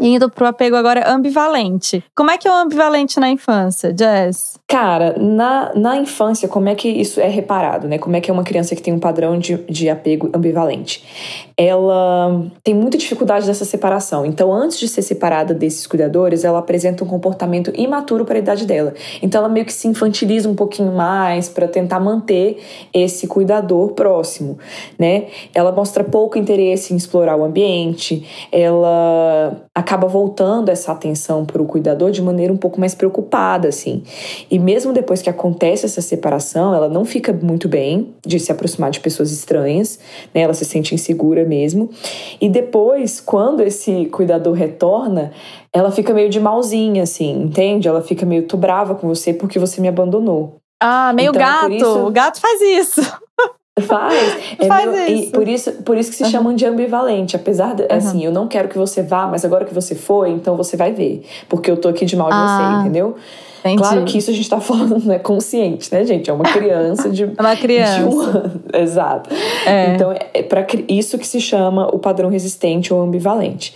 Indo 0.01 0.31
pro 0.31 0.47
apego 0.47 0.77
agora 0.77 1.11
ambivalente. 1.11 2.03
Como 2.17 2.31
é 2.31 2.39
que 2.39 2.49
é 2.49 2.51
o 2.51 2.55
ambivalente 2.55 3.21
na 3.21 3.29
infância, 3.31 3.95
Jess? 3.97 4.59
Cara, 4.67 5.17
na, 5.19 5.73
na 5.75 5.97
infância, 5.97 6.49
como 6.49 6.69
é 6.69 6.75
que 6.75 6.89
isso 6.89 7.21
é 7.21 7.29
reparado, 7.29 7.87
né? 7.87 7.99
Como 7.99 8.17
é 8.17 8.21
que 8.21 8.31
é 8.31 8.33
uma 8.33 8.45
criança 8.45 8.75
que 8.75 8.81
tem 8.81 8.95
um 8.95 8.99
padrão 8.99 9.39
de, 9.39 9.57
de 9.69 9.91
apego 9.91 10.31
ambivalente? 10.33 11.05
Ela 11.57 12.47
tem 12.63 12.75
muita 12.75 12.97
dificuldade 12.97 13.47
dessa 13.47 13.65
separação. 13.65 14.25
Então, 14.25 14.53
antes 14.53 14.79
de 14.79 14.89
ser 14.89 15.03
separada 15.03 15.53
desses 15.53 15.87
cuidadores, 15.87 16.45
ela 16.45 16.61
apresenta 16.61 17.05
um 17.05 17.07
comportamento 17.07 17.73
imaturo 17.75 18.25
para 18.25 18.37
a 18.37 18.39
idade 18.39 18.65
dela. 18.65 18.95
Então, 19.21 19.41
ela 19.41 19.49
meio 19.49 19.67
que 19.67 19.73
se 19.73 19.89
infantiliza 19.89 20.49
um 20.49 20.55
pouquinho 20.55 20.93
mais 20.93 21.49
para 21.49 21.69
tentar 21.69 22.01
manter 22.01 22.63
esse 22.95 23.27
cuidador 23.27 23.93
próximo, 23.93 24.59
né? 24.99 25.27
Ela 25.55 25.73
mostra 25.73 26.05
pouco 26.05 26.39
interesse 26.39 26.95
em 26.95 26.97
explorar 26.97 27.37
o 27.37 27.45
ambiente, 27.45 28.25
ela 28.51 29.57
acaba 29.91 30.07
voltando 30.07 30.69
essa 30.69 30.93
atenção 30.93 31.45
para 31.45 31.61
o 31.61 31.67
cuidador 31.67 32.13
de 32.13 32.23
maneira 32.23 32.53
um 32.53 32.57
pouco 32.57 32.79
mais 32.79 32.95
preocupada, 32.95 33.67
assim. 33.67 34.05
E 34.49 34.57
mesmo 34.57 34.93
depois 34.93 35.21
que 35.21 35.29
acontece 35.29 35.85
essa 35.85 36.01
separação, 36.01 36.73
ela 36.73 36.89
não 36.89 37.05
fica 37.05 37.33
muito 37.33 37.69
bem 37.69 38.15
de 38.25 38.39
se 38.39 38.53
aproximar 38.53 38.93
de 38.93 39.01
pessoas 39.01 39.33
estranhas, 39.33 39.99
né? 40.33 40.43
Ela 40.43 40.55
se 40.55 40.65
sente 40.65 40.95
insegura 40.95 41.45
mesmo. 41.45 41.91
E 42.41 42.49
depois, 42.49 43.21
quando 43.21 43.63
esse 43.63 44.07
cuidador 44.07 44.55
retorna, 44.55 45.33
ela 45.73 45.91
fica 45.91 46.15
meio 46.15 46.31
de 46.31 46.39
malzinha, 46.39 47.03
assim, 47.03 47.43
entende? 47.43 47.89
Ela 47.89 48.01
fica 48.01 48.25
meio, 48.25 48.45
tô 48.45 48.57
brava 48.57 48.95
com 48.95 49.09
você 49.09 49.35
porque 49.35 49.59
você 49.59 49.81
me 49.81 49.89
abandonou. 49.89 50.59
Ah, 50.81 51.13
meio 51.13 51.31
então, 51.31 51.43
gato. 51.43 51.73
Isso... 51.73 52.07
O 52.07 52.11
gato 52.13 52.41
faz 52.41 52.61
isso. 52.61 53.01
Faz. 53.83 54.39
É 54.59 54.67
Faz 54.67 55.11
isso. 55.11 55.31
por 55.33 55.49
isso. 55.49 55.73
Por 55.83 55.97
isso 55.97 56.11
que 56.11 56.17
se 56.17 56.25
uhum. 56.25 56.31
chamam 56.31 56.55
de 56.55 56.67
ambivalente. 56.67 57.37
Apesar 57.37 57.75
de, 57.75 57.83
uhum. 57.83 57.89
assim, 57.91 58.25
eu 58.25 58.33
não 58.33 58.47
quero 58.47 58.69
que 58.69 58.79
você 58.79 59.03
vá, 59.03 59.27
mas 59.27 59.45
agora 59.45 59.65
que 59.65 59.75
você 59.75 59.95
foi, 59.95 60.31
então 60.31 60.57
você 60.57 60.77
vai 60.77 60.93
ver. 60.93 61.25
Porque 61.49 61.71
eu 61.71 61.77
tô 61.77 61.89
aqui 61.89 62.05
de 62.05 62.17
mal 62.17 62.29
de 62.29 62.35
ah, 62.35 62.47
você, 62.47 62.81
entendeu? 62.81 63.17
Entendi. 63.61 63.77
Claro 63.77 64.05
que 64.05 64.19
isso 64.19 64.31
a 64.31 64.35
gente 64.35 64.49
tá 64.49 64.59
falando 64.61 64.99
não 65.05 65.15
é 65.15 65.19
consciente, 65.19 65.93
né, 65.93 66.05
gente? 66.05 66.31
É 66.31 66.33
uma 66.33 66.45
criança 66.45 67.11
de, 67.11 67.25
é 67.25 67.41
uma 67.41 67.57
criança. 67.57 67.99
de 67.99 68.05
um 68.05 68.21
ano. 68.21 68.63
Exato. 68.73 69.31
É. 69.67 69.95
Então, 69.95 70.13
é 70.13 70.43
para 70.43 70.67
isso 70.89 71.19
que 71.19 71.27
se 71.27 71.41
chama 71.41 71.87
o 71.95 71.99
padrão 71.99 72.31
resistente 72.31 72.93
ou 72.93 73.01
ambivalente. 73.03 73.75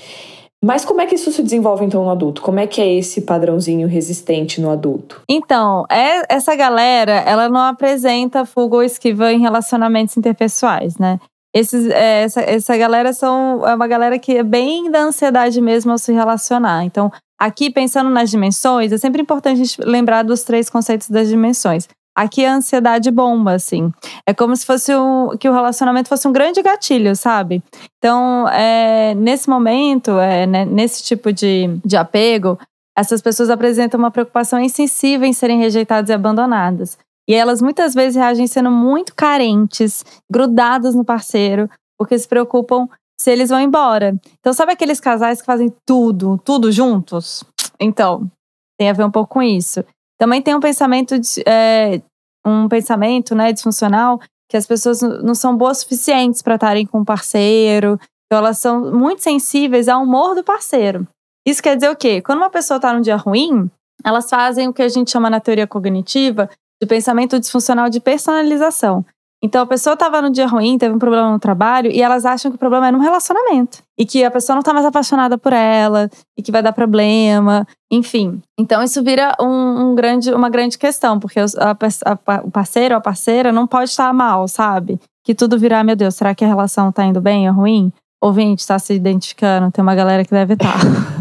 Mas 0.65 0.83
como 0.83 1.03
é 1.03 1.07
que 1.07 1.15
isso 1.15 1.31
se 1.31 1.43
desenvolve 1.43 1.85
então 1.85 2.03
no 2.03 2.11
adulto? 2.11 2.41
Como 2.41 2.59
é 2.59 2.67
que 2.67 2.81
é 2.81 2.95
esse 2.95 3.21
padrãozinho 3.21 3.87
resistente 3.87 4.63
no 4.63 4.71
adulto? 4.71 5.21
Então, 5.29 5.85
é, 5.91 6.23
essa 6.35 6.57
galera, 6.57 7.13
ela 7.13 7.51
não 7.51 7.61
apresenta 7.61 8.47
fuga 8.47 8.77
ou 8.77 8.83
esquiva 8.83 9.31
em 9.31 9.41
relacionamentos 9.41 10.17
interpessoais, 10.17 10.97
né? 10.97 11.21
Esses, 11.55 11.87
é, 11.91 12.23
essa, 12.23 12.41
essa 12.41 12.77
galera 12.79 13.13
são, 13.13 13.63
é 13.67 13.75
uma 13.75 13.87
galera 13.87 14.19
que 14.19 14.39
é 14.39 14.43
bem 14.43 14.91
da 14.91 15.03
ansiedade 15.03 15.61
mesmo 15.61 15.93
ao 15.93 15.99
se 15.99 16.13
relacionar. 16.13 16.83
Então, 16.83 17.13
aqui 17.39 17.71
pensando 17.71 18.09
nas 18.09 18.31
dimensões, 18.31 18.91
é 18.91 18.97
sempre 18.97 19.21
importante 19.21 19.61
a 19.61 19.65
gente 19.65 19.81
lembrar 19.83 20.23
dos 20.23 20.45
três 20.45 20.71
conceitos 20.71 21.11
das 21.11 21.29
dimensões. 21.29 21.87
Aqui 22.17 22.45
a 22.45 22.55
ansiedade 22.55 23.11
bomba, 23.11 23.53
assim. 23.53 23.93
É 24.27 24.33
como 24.33 24.55
se 24.55 24.65
fosse 24.65 24.95
um, 24.95 25.37
que 25.37 25.49
o 25.49 25.53
relacionamento 25.53 26.09
fosse 26.09 26.29
um 26.29 26.33
grande 26.33 26.63
gatilho, 26.63 27.17
sabe? 27.17 27.63
Então, 27.99 28.49
é, 28.51 29.15
nesse 29.15 29.51
momento, 29.51 30.19
é, 30.21 30.47
né, 30.47 30.65
nesse 30.65 31.03
tipo 31.03 31.33
de, 31.33 31.69
de 31.85 31.97
apego, 31.97 32.57
essas 32.97 33.21
pessoas 33.21 33.51
apresentam 33.51 33.99
uma 33.99 34.11
preocupação 34.11 34.61
insensível 34.61 35.27
em 35.27 35.33
serem 35.33 35.59
rejeitadas 35.59 36.09
e 36.09 36.13
abandonadas. 36.13 36.97
E 37.29 37.35
elas 37.35 37.61
muitas 37.61 37.95
vezes 37.95 38.17
reagem 38.17 38.47
sendo 38.47 38.71
muito 38.71 39.15
carentes, 39.15 40.05
grudadas 40.31 40.95
no 40.95 41.05
parceiro, 41.05 41.69
porque 41.99 42.19
se 42.19 42.29
preocupam 42.29 42.87
se 43.19 43.31
eles 43.31 43.51
vão 43.51 43.61
embora. 43.61 44.15
Então, 44.39 44.53
sabe 44.53 44.73
aqueles 44.73 45.01
casais 45.01 45.41
que 45.41 45.47
fazem 45.47 45.73
tudo, 45.87 46.39
tudo 46.45 46.71
juntos? 46.71 47.43
Então, 47.81 48.31
tem 48.79 48.91
a 48.91 48.93
ver 48.93 49.05
um 49.05 49.11
pouco 49.11 49.35
com 49.35 49.43
isso. 49.43 49.85
Também 50.19 50.41
tem 50.41 50.55
um 50.55 50.61
pensamento, 50.61 51.19
de, 51.19 51.43
é, 51.47 52.01
um 52.47 52.69
pensamento 52.69 53.35
né, 53.35 53.53
disfuncional 53.53 54.21
que 54.49 54.57
as 54.57 54.67
pessoas 54.67 55.01
não 55.01 55.35
são 55.35 55.57
boas 55.57 55.79
suficientes 55.79 56.43
para 56.43 56.55
estarem 56.55 56.87
com 56.87 57.01
o 57.01 57.05
parceiro, 57.05 57.99
então 58.27 58.39
elas 58.39 58.59
são 58.59 58.93
muito 58.93 59.23
sensíveis 59.23 59.89
ao 59.89 60.03
humor 60.03 60.35
do 60.35 60.45
parceiro. 60.45 61.07
Isso 61.47 61.63
quer 61.63 61.77
dizer 61.77 61.91
o 61.91 61.97
quê? 61.97 62.23
Quando 62.23 62.39
uma 62.39 62.51
pessoa 62.51 62.77
está 62.77 62.93
num 62.93 63.01
dia 63.01 63.17
ruim, 63.17 63.71
elas 64.05 64.29
fazem 64.29 64.69
o 64.69 64.73
que 64.73 64.83
a 64.83 64.89
gente 64.89 65.11
chama 65.11 65.29
na 65.29 65.41
teoria 65.41 65.67
cognitiva 65.67 66.49
de 66.81 66.87
pensamento 66.87 67.39
disfuncional 67.39 67.89
de 67.89 68.01
personalização. 68.01 69.05
Então 69.45 69.61
a 69.61 69.67
pessoa 69.67 69.93
estava 69.93 70.23
no 70.23 70.31
dia 70.31 70.47
ruim, 70.47 70.79
teve 70.79 70.95
um 70.95 70.99
problema 70.99 71.31
no 71.31 71.39
trabalho 71.39 71.91
e 71.91 72.01
elas 72.01 72.25
acham 72.25 72.51
que 72.51 72.55
o 72.55 72.59
problema 72.59 72.89
é 72.89 72.91
no 72.91 72.99
relacionamento 72.99 73.83
e 73.99 74.07
que 74.07 74.25
a 74.25 74.31
pessoa 74.31 74.55
não 74.55 74.61
está 74.61 74.73
mais 74.73 74.87
apaixonada 74.87 75.37
por 75.37 75.53
ela 75.53 76.09
e 76.35 76.43
que 76.43 76.51
vai 76.51 76.63
dar 76.63 76.73
problema, 76.73 77.67
enfim. 77.93 78.41
Então 78.59 78.83
isso 78.83 79.05
vira 79.05 79.37
um, 79.39 79.91
um 79.91 79.95
grande, 79.95 80.33
uma 80.33 80.49
grande 80.49 80.79
questão 80.79 81.21
porque 81.21 81.39
a, 81.39 81.45
a, 81.45 82.41
o 82.43 82.51
parceiro 82.51 82.95
ou 82.95 82.99
a 82.99 83.03
parceira 83.03 83.53
não 83.53 83.67
pode 83.67 83.91
estar 83.91 84.11
mal, 84.15 84.49
sabe? 84.49 84.99
Que 85.23 85.35
tudo 85.35 85.59
virar, 85.59 85.85
meu 85.85 85.95
Deus, 85.95 86.15
será 86.15 86.35
que 86.35 86.43
a 86.43 86.49
relação 86.49 86.89
está 86.89 87.05
indo 87.05 87.21
bem 87.21 87.47
ou 87.47 87.55
ruim? 87.55 87.93
Ouvinte 88.27 88.61
está 88.61 88.79
se 88.79 88.95
identificando, 88.95 89.71
tem 89.71 89.83
uma 89.83 89.95
galera 89.95 90.25
que 90.25 90.31
deve 90.31 90.55
estar. 90.55 90.73
Tá. 90.73 91.15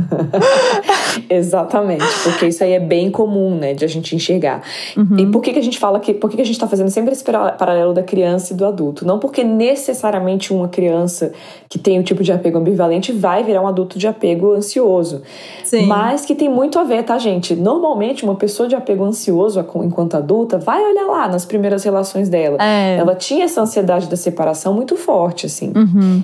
Exatamente, 1.29 2.05
porque 2.24 2.48
isso 2.48 2.63
aí 2.63 2.74
é 2.74 2.79
bem 2.79 3.12
comum, 3.12 3.55
né, 3.55 3.74
de 3.74 3.83
a 3.83 3.88
gente 3.88 4.15
enxergar. 4.15 4.62
Uhum. 4.95 5.17
E 5.17 5.25
por 5.27 5.41
que, 5.41 5.53
que 5.53 5.60
a 5.60 5.63
gente 5.63 5.77
fala 5.77 6.00
que, 6.00 6.13
por 6.13 6.29
que, 6.29 6.38
que 6.38 6.41
a 6.41 6.45
gente 6.45 6.55
está 6.55 6.67
fazendo 6.67 6.89
sempre 6.89 7.12
esse 7.12 7.24
paralelo 7.24 7.93
da 7.93 8.01
criança 8.01 8.53
e 8.53 8.55
do 8.55 8.65
adulto? 8.65 9.05
Não 9.05 9.19
porque 9.19 9.43
necessariamente 9.43 10.53
uma 10.53 10.67
criança 10.67 11.33
que 11.69 11.77
tem 11.77 12.00
o 12.00 12.03
tipo 12.03 12.24
de 12.24 12.31
apego 12.31 12.57
ambivalente 12.57 13.12
vai 13.12 13.43
virar 13.43 13.62
um 13.62 13.67
adulto 13.67 14.00
de 14.00 14.07
apego 14.07 14.53
ansioso. 14.53 15.22
Sim. 15.63 15.86
Mas 15.86 16.25
que 16.25 16.36
tem 16.36 16.50
muito 16.50 16.79
a 16.79 16.83
ver, 16.83 17.03
tá, 17.03 17.17
gente? 17.17 17.55
Normalmente, 17.55 18.24
uma 18.24 18.36
pessoa 18.36 18.69
de 18.69 18.75
apego 18.75 19.03
ansioso 19.03 19.63
enquanto 19.83 20.15
adulta 20.15 20.57
vai 20.57 20.81
olhar 20.81 21.07
lá 21.07 21.27
nas 21.27 21.45
primeiras 21.45 21.83
relações 21.83 22.29
dela. 22.29 22.57
É. 22.60 22.98
Ela 22.98 23.15
tinha 23.15 23.45
essa 23.45 23.62
ansiedade 23.62 24.07
da 24.07 24.15
separação 24.15 24.74
muito 24.74 24.95
forte, 24.95 25.45
assim. 25.45 25.74
Uhum. 25.75 26.24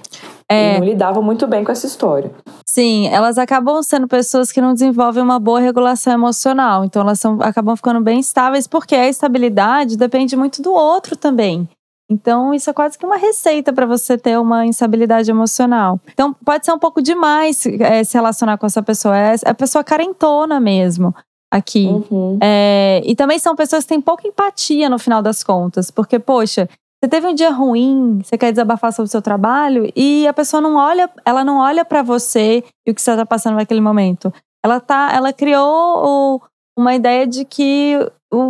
É. 0.52 0.76
E 0.76 0.80
não 0.80 0.86
lidavam 0.86 1.22
muito 1.22 1.46
bem 1.46 1.64
com 1.64 1.72
essa 1.72 1.86
história. 1.86 2.32
Sim, 2.68 3.08
elas 3.08 3.38
acabam 3.38 3.82
sendo 3.84 4.08
pessoas 4.08 4.52
que 4.52 4.60
não 4.60 4.74
desenvolvem 4.74 5.22
uma 5.22 5.40
boa 5.40 5.60
regulação 5.60 6.14
emocional. 6.14 6.84
Então 6.84 7.02
elas 7.02 7.20
são, 7.20 7.38
acabam 7.42 7.76
ficando 7.76 8.02
bem 8.02 8.20
estáveis, 8.20 8.68
porque 8.68 8.96
a 8.96 9.08
estabilidade 9.08 9.96
depende 9.96 10.36
muito 10.36 10.62
do 10.62 10.74
outro 10.74 11.16
também. 11.16 11.70
Então, 12.12 12.56
isso 12.56 12.68
é 12.68 12.74
quase 12.74 12.98
que 12.98 13.06
uma 13.06 13.18
receita 13.18 13.72
para 13.72 13.86
você 13.86 14.18
ter 14.18 14.36
uma 14.40 14.66
instabilidade 14.66 15.30
emocional. 15.30 16.00
Então, 16.12 16.34
pode 16.44 16.66
ser 16.66 16.72
um 16.72 16.80
pouco 16.80 17.04
demais 17.04 17.64
é, 17.68 18.04
se 18.04 18.18
relacionar 18.18 18.58
com 18.58 18.66
essa 18.66 18.82
pessoa. 18.82 19.16
É, 19.16 19.36
é 19.46 19.50
a 19.52 19.54
pessoa 19.54 19.84
carentona 19.84 20.60
mesmo 20.60 21.14
aqui. 21.52 21.86
Uhum. 21.86 22.40
É, 22.42 23.02
e 23.06 23.16
também 23.16 23.38
são 23.38 23.56
pessoas 23.56 23.84
que 23.84 23.90
têm 23.90 24.02
pouca 24.02 24.28
empatia 24.28 24.90
no 24.90 24.98
final 24.98 25.22
das 25.22 25.44
contas. 25.44 25.92
Porque, 25.92 26.18
poxa, 26.18 26.68
você 27.02 27.10
teve 27.10 27.28
um 27.28 27.34
dia 27.34 27.50
ruim, 27.50 28.20
você 28.22 28.38
quer 28.38 28.52
desabafar 28.52 28.92
sobre 28.92 29.08
o 29.08 29.12
seu 29.12 29.22
trabalho 29.22 29.90
e 29.96 30.28
a 30.28 30.34
pessoa 30.34 30.60
não 30.60 30.76
olha, 30.76 31.10
ela 31.26 31.46
não 31.46 31.58
olha 31.58 31.86
para 31.86 32.04
você 32.04 32.64
e 32.86 32.92
o 32.92 32.96
que 32.96 33.02
você 33.02 33.12
está 33.12 33.26
passando 33.26 33.56
naquele 33.56 33.80
momento. 33.80 34.34
Ela 34.64 34.82
tá, 34.82 35.10
ela 35.14 35.32
criou 35.32 36.42
uma 36.78 36.94
ideia 36.94 37.26
de 37.26 37.46
que 37.46 37.98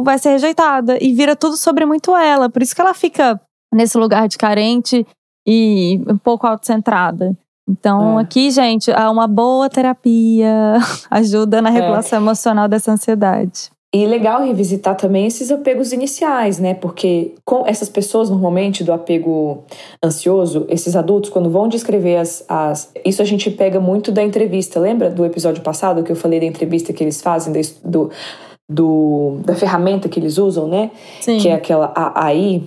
vai 0.03 0.17
ser 0.17 0.31
rejeitada 0.31 0.97
e 0.99 1.13
vira 1.13 1.35
tudo 1.35 1.55
sobre 1.55 1.85
muito 1.85 2.15
ela. 2.15 2.49
Por 2.49 2.63
isso 2.63 2.73
que 2.73 2.81
ela 2.81 2.93
fica 2.95 3.39
nesse 3.71 3.97
lugar 3.99 4.27
de 4.27 4.37
carente 4.37 5.05
e 5.47 6.01
um 6.07 6.17
pouco 6.17 6.47
autocentrada. 6.47 7.37
Então, 7.69 8.19
é. 8.19 8.23
aqui, 8.23 8.49
gente, 8.49 8.89
uma 8.91 9.27
boa 9.27 9.69
terapia 9.69 10.77
ajuda 11.11 11.61
na 11.61 11.69
é. 11.69 11.73
regulação 11.73 12.17
é. 12.17 12.21
emocional 12.21 12.67
dessa 12.67 12.91
ansiedade. 12.91 13.69
E 13.91 14.05
legal 14.05 14.43
revisitar 14.43 14.95
também 14.95 15.25
esses 15.25 15.49
apegos 15.51 15.91
iniciais, 15.91 16.59
né? 16.59 16.75
Porque 16.75 17.33
com 17.43 17.65
essas 17.65 17.89
pessoas, 17.89 18.29
normalmente, 18.29 18.83
do 18.83 18.93
apego 18.93 19.63
ansioso, 20.03 20.67
esses 20.69 20.95
adultos, 20.95 21.31
quando 21.31 21.49
vão 21.49 21.67
descrever 21.67 22.17
as, 22.17 22.45
as. 22.47 22.91
Isso 23.03 23.19
a 23.19 23.25
gente 23.25 23.49
pega 23.49 23.79
muito 23.79 24.11
da 24.11 24.21
entrevista. 24.21 24.79
Lembra 24.79 25.09
do 25.09 25.25
episódio 25.25 25.63
passado 25.63 26.03
que 26.03 26.11
eu 26.11 26.15
falei 26.15 26.39
da 26.39 26.45
entrevista 26.45 26.93
que 26.93 27.03
eles 27.03 27.19
fazem, 27.19 27.51
do, 27.83 28.11
do 28.69 29.39
da 29.43 29.55
ferramenta 29.55 30.07
que 30.07 30.19
eles 30.19 30.37
usam, 30.37 30.67
né? 30.67 30.91
Sim. 31.19 31.39
Que 31.39 31.49
é 31.49 31.53
aquela 31.53 31.91
AI, 31.95 32.61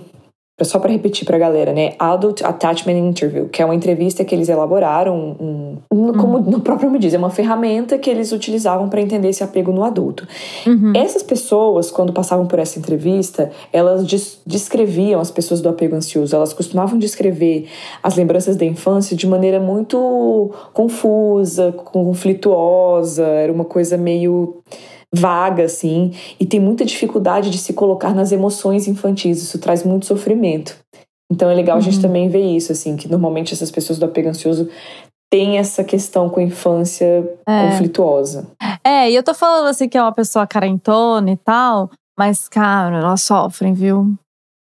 só 0.65 0.79
para 0.79 0.91
repetir 0.91 1.25
para 1.25 1.35
a 1.35 1.39
galera, 1.39 1.73
né? 1.73 1.93
Adult 1.99 2.43
Attachment 2.43 2.97
Interview, 2.97 3.49
que 3.49 3.61
é 3.61 3.65
uma 3.65 3.75
entrevista 3.75 4.23
que 4.23 4.33
eles 4.33 4.49
elaboraram, 4.49 5.15
um, 5.39 5.77
um, 5.91 6.13
como 6.13 6.37
uhum. 6.37 6.51
no 6.51 6.59
próprio 6.61 6.89
me 6.89 6.99
diz, 6.99 7.13
é 7.13 7.17
uma 7.17 7.29
ferramenta 7.29 7.97
que 7.97 8.09
eles 8.09 8.31
utilizavam 8.31 8.89
para 8.89 9.01
entender 9.01 9.29
esse 9.29 9.43
apego 9.43 9.71
no 9.71 9.83
adulto. 9.83 10.27
Uhum. 10.65 10.93
Essas 10.95 11.23
pessoas, 11.23 11.91
quando 11.91 12.13
passavam 12.13 12.45
por 12.45 12.59
essa 12.59 12.79
entrevista, 12.79 13.51
elas 13.71 14.05
des 14.05 14.41
descreviam 14.45 15.19
as 15.19 15.31
pessoas 15.31 15.61
do 15.61 15.69
apego 15.69 15.95
ansioso, 15.95 16.35
elas 16.35 16.53
costumavam 16.53 16.97
descrever 16.97 17.67
as 18.01 18.15
lembranças 18.15 18.55
da 18.55 18.65
infância 18.65 19.15
de 19.15 19.27
maneira 19.27 19.59
muito 19.59 20.51
confusa, 20.73 21.71
conflituosa, 21.71 23.25
era 23.25 23.51
uma 23.51 23.65
coisa 23.65 23.97
meio 23.97 24.61
vaga, 25.13 25.65
assim, 25.65 26.11
e 26.39 26.45
tem 26.45 26.59
muita 26.59 26.83
dificuldade 26.83 27.51
de 27.51 27.59
se 27.59 27.73
colocar 27.73 28.15
nas 28.15 28.31
emoções 28.31 28.87
infantis. 28.87 29.41
Isso 29.41 29.59
traz 29.59 29.83
muito 29.83 30.07
sofrimento. 30.07 30.75
Então 31.31 31.49
é 31.49 31.53
legal 31.53 31.75
uhum. 31.75 31.81
a 31.81 31.83
gente 31.83 31.97
uhum. 31.97 32.01
também 32.01 32.29
ver 32.29 32.43
isso, 32.43 32.71
assim, 32.71 32.95
que 32.95 33.07
normalmente 33.07 33.53
essas 33.53 33.71
pessoas 33.71 33.99
do 33.99 34.05
apego 34.05 34.29
ansioso 34.29 34.69
têm 35.31 35.57
essa 35.57 35.83
questão 35.83 36.29
com 36.29 36.39
a 36.39 36.43
infância 36.43 37.27
é. 37.47 37.69
conflituosa. 37.69 38.47
É, 38.83 39.09
e 39.09 39.15
eu 39.15 39.23
tô 39.23 39.33
falando 39.33 39.67
assim 39.67 39.89
que 39.89 39.97
é 39.97 40.01
uma 40.01 40.11
pessoa 40.11 40.45
carentona 40.45 41.31
e 41.31 41.37
tal, 41.37 41.89
mas, 42.17 42.47
cara, 42.47 42.99
elas 42.99 43.21
sofrem, 43.21 43.73
viu? 43.73 44.13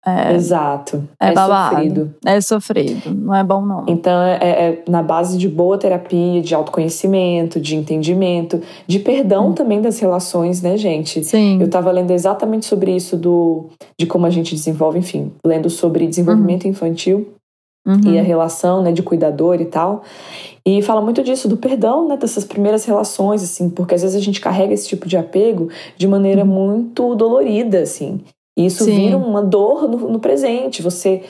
É, 0.07 0.35
Exato. 0.35 1.09
É, 1.19 1.33
é 1.33 1.35
sofrido. 1.35 2.15
É 2.27 2.41
sofrido. 2.41 3.15
Não 3.15 3.35
é 3.35 3.43
bom, 3.43 3.65
não. 3.65 3.85
Então, 3.89 4.23
é, 4.23 4.39
é, 4.39 4.83
na 4.87 5.03
base 5.03 5.39
de 5.39 5.49
boa 5.49 5.79
terapia, 5.79 6.43
de 6.43 6.55
autoconhecimento, 6.55 7.59
de 7.59 7.75
entendimento, 7.75 8.61
de 8.87 8.99
perdão 8.99 9.49
hum. 9.49 9.53
também 9.53 9.81
das 9.81 9.99
relações, 9.99 10.61
né, 10.61 10.77
gente? 10.77 11.25
Sim. 11.25 11.61
Eu 11.61 11.71
tava 11.71 11.91
lendo 11.91 12.11
exatamente 12.11 12.67
sobre 12.67 12.95
isso, 12.95 13.17
do, 13.17 13.71
de 13.99 14.05
como 14.05 14.27
a 14.27 14.31
gente 14.31 14.55
desenvolve, 14.55 14.99
enfim, 14.99 15.33
lendo 15.45 15.71
sobre 15.71 16.07
desenvolvimento 16.07 16.65
uhum. 16.65 16.71
infantil 16.71 17.29
uhum. 17.87 18.13
e 18.13 18.19
a 18.19 18.23
relação, 18.23 18.83
né, 18.83 18.93
de 18.93 19.03
cuidador 19.03 19.61
e 19.61 19.65
tal. 19.65 20.03
E 20.67 20.83
fala 20.83 21.01
muito 21.01 21.23
disso, 21.23 21.49
do 21.49 21.57
perdão, 21.57 22.09
né, 22.09 22.17
dessas 22.17 22.45
primeiras 22.45 22.85
relações, 22.85 23.43
assim, 23.43 23.71
porque 23.71 23.95
às 23.95 24.03
vezes 24.03 24.17
a 24.17 24.21
gente 24.23 24.41
carrega 24.41 24.75
esse 24.75 24.89
tipo 24.89 25.09
de 25.09 25.17
apego 25.17 25.69
de 25.97 26.07
maneira 26.07 26.43
uhum. 26.43 26.49
muito 26.49 27.15
dolorida, 27.15 27.81
assim. 27.81 28.21
E 28.57 28.67
isso 28.67 28.85
Sim. 28.85 28.95
vira 28.95 29.17
uma 29.17 29.43
dor 29.43 29.89
no, 29.89 30.11
no 30.11 30.19
presente. 30.19 30.83
Você 30.83 31.23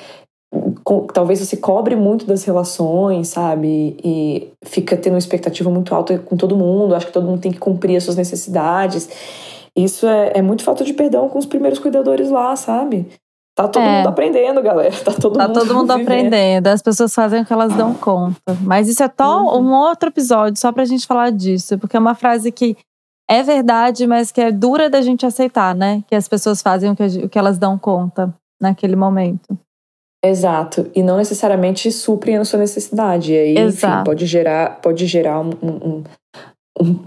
com, 0.85 1.07
talvez 1.07 1.41
você 1.41 1.57
cobre 1.57 1.97
muito 1.97 2.27
das 2.27 2.45
relações, 2.45 3.29
sabe? 3.29 3.97
E 4.05 4.49
fica 4.65 4.97
tendo 4.97 5.15
uma 5.15 5.19
expectativa 5.19 5.71
muito 5.71 5.95
alta 5.95 6.19
com 6.19 6.37
todo 6.37 6.57
mundo. 6.57 6.95
Acho 6.95 7.07
que 7.07 7.13
todo 7.13 7.27
mundo 7.27 7.41
tem 7.41 7.53
que 7.53 7.59
cumprir 7.59 7.97
as 7.97 8.05
suas 8.05 8.17
necessidades. 8.17 9.09
Isso 9.77 10.07
é, 10.07 10.33
é 10.37 10.43
muito 10.43 10.63
falta 10.63 10.85
de 10.85 10.93
perdão 10.93 11.29
com 11.29 11.39
os 11.39 11.47
primeiros 11.47 11.79
cuidadores 11.79 12.31
lá, 12.31 12.55
sabe? 12.55 13.07
Tá 13.57 13.69
todo 13.69 13.83
é. 13.83 13.99
mundo 13.99 14.09
aprendendo, 14.09 14.63
galera. 14.63 14.95
Tá 15.05 15.13
todo 15.13 15.37
tá 15.37 15.49
mundo, 15.49 15.61
todo 15.61 15.75
mundo 15.75 15.91
aprendendo. 15.93 16.67
As 16.69 16.83
pessoas 16.83 17.15
fazem 17.15 17.43
o 17.43 17.45
que 17.45 17.53
elas 17.53 17.73
dão 17.75 17.95
conta. 17.95 18.57
Mas 18.63 18.89
isso 18.89 19.03
é 19.03 19.11
só 19.17 19.43
uhum. 19.43 19.69
um 19.69 19.73
outro 19.73 20.09
episódio, 20.09 20.61
só 20.61 20.73
pra 20.73 20.85
gente 20.85 21.07
falar 21.07 21.31
disso. 21.31 21.79
Porque 21.79 21.97
é 21.97 22.01
uma 22.01 22.15
frase 22.15 22.51
que 22.53 22.77
é 23.29 23.43
verdade, 23.43 24.07
mas 24.07 24.31
que 24.31 24.41
é 24.41 24.53
dura 24.53 24.91
da 24.91 25.01
gente 25.01 25.25
aceitar, 25.25 25.75
né? 25.75 26.03
Que 26.07 26.15
as 26.15 26.29
pessoas 26.29 26.61
fazem 26.61 26.91
o 26.91 26.97
que, 26.97 27.05
o 27.25 27.29
que 27.29 27.39
elas 27.39 27.59
dão 27.59 27.79
conta 27.79 28.35
naquele 28.61 28.97
momento. 28.97 29.59
Exato. 30.25 30.91
E 30.95 31.03
não 31.03 31.19
necessariamente 31.19 31.93
suprem 31.93 32.39
a 32.39 32.45
sua 32.45 32.59
necessidade. 32.59 33.33
E 33.33 33.39
aí, 33.39 33.59
Exato. 33.59 33.95
enfim, 33.95 34.05
pode 34.05 34.27
gerar, 34.27 34.81
pode 34.81 35.07
gerar 35.07 35.41
um, 35.41 35.51
um, 35.63 35.69
um, 35.71 36.05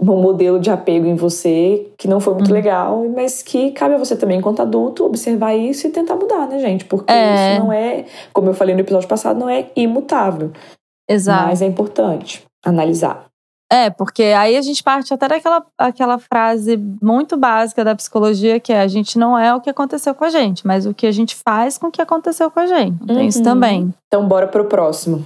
um, 0.00 0.22
modelo 0.22 0.60
de 0.60 0.70
apego 0.70 1.06
em 1.06 1.16
você 1.16 1.88
que 1.98 2.06
não 2.06 2.20
foi 2.20 2.34
muito 2.34 2.48
uhum. 2.48 2.54
legal, 2.54 3.08
mas 3.08 3.42
que 3.42 3.72
cabe 3.72 3.94
a 3.94 3.98
você 3.98 4.16
também, 4.16 4.38
enquanto 4.38 4.62
adulto, 4.62 5.04
observar 5.04 5.54
isso 5.54 5.86
e 5.86 5.90
tentar 5.90 6.14
mudar, 6.14 6.46
né, 6.46 6.60
gente? 6.60 6.84
Porque 6.84 7.12
é. 7.12 7.54
isso 7.54 7.64
não 7.64 7.72
é, 7.72 8.04
como 8.32 8.48
eu 8.48 8.54
falei 8.54 8.74
no 8.74 8.82
episódio 8.82 9.08
passado, 9.08 9.38
não 9.38 9.48
é 9.48 9.66
imutável. 9.74 10.52
Exato. 11.08 11.46
Mas 11.46 11.60
é 11.60 11.66
importante 11.66 12.44
analisar. 12.64 13.27
É, 13.70 13.90
porque 13.90 14.22
aí 14.22 14.56
a 14.56 14.62
gente 14.62 14.82
parte 14.82 15.12
até 15.12 15.28
daquela 15.28 15.64
aquela 15.76 16.18
frase 16.18 16.76
muito 17.02 17.36
básica 17.36 17.84
da 17.84 17.94
psicologia, 17.94 18.58
que 18.58 18.72
é 18.72 18.80
a 18.80 18.88
gente 18.88 19.18
não 19.18 19.38
é 19.38 19.54
o 19.54 19.60
que 19.60 19.68
aconteceu 19.68 20.14
com 20.14 20.24
a 20.24 20.30
gente, 20.30 20.66
mas 20.66 20.86
o 20.86 20.94
que 20.94 21.06
a 21.06 21.12
gente 21.12 21.36
faz 21.36 21.76
com 21.76 21.88
o 21.88 21.90
que 21.90 22.00
aconteceu 22.00 22.50
com 22.50 22.60
a 22.60 22.66
gente. 22.66 22.98
Tem 23.06 23.16
uhum. 23.16 23.22
isso 23.24 23.42
também. 23.42 23.92
Então, 24.06 24.26
bora 24.26 24.46
pro 24.46 24.64
próximo. 24.64 25.24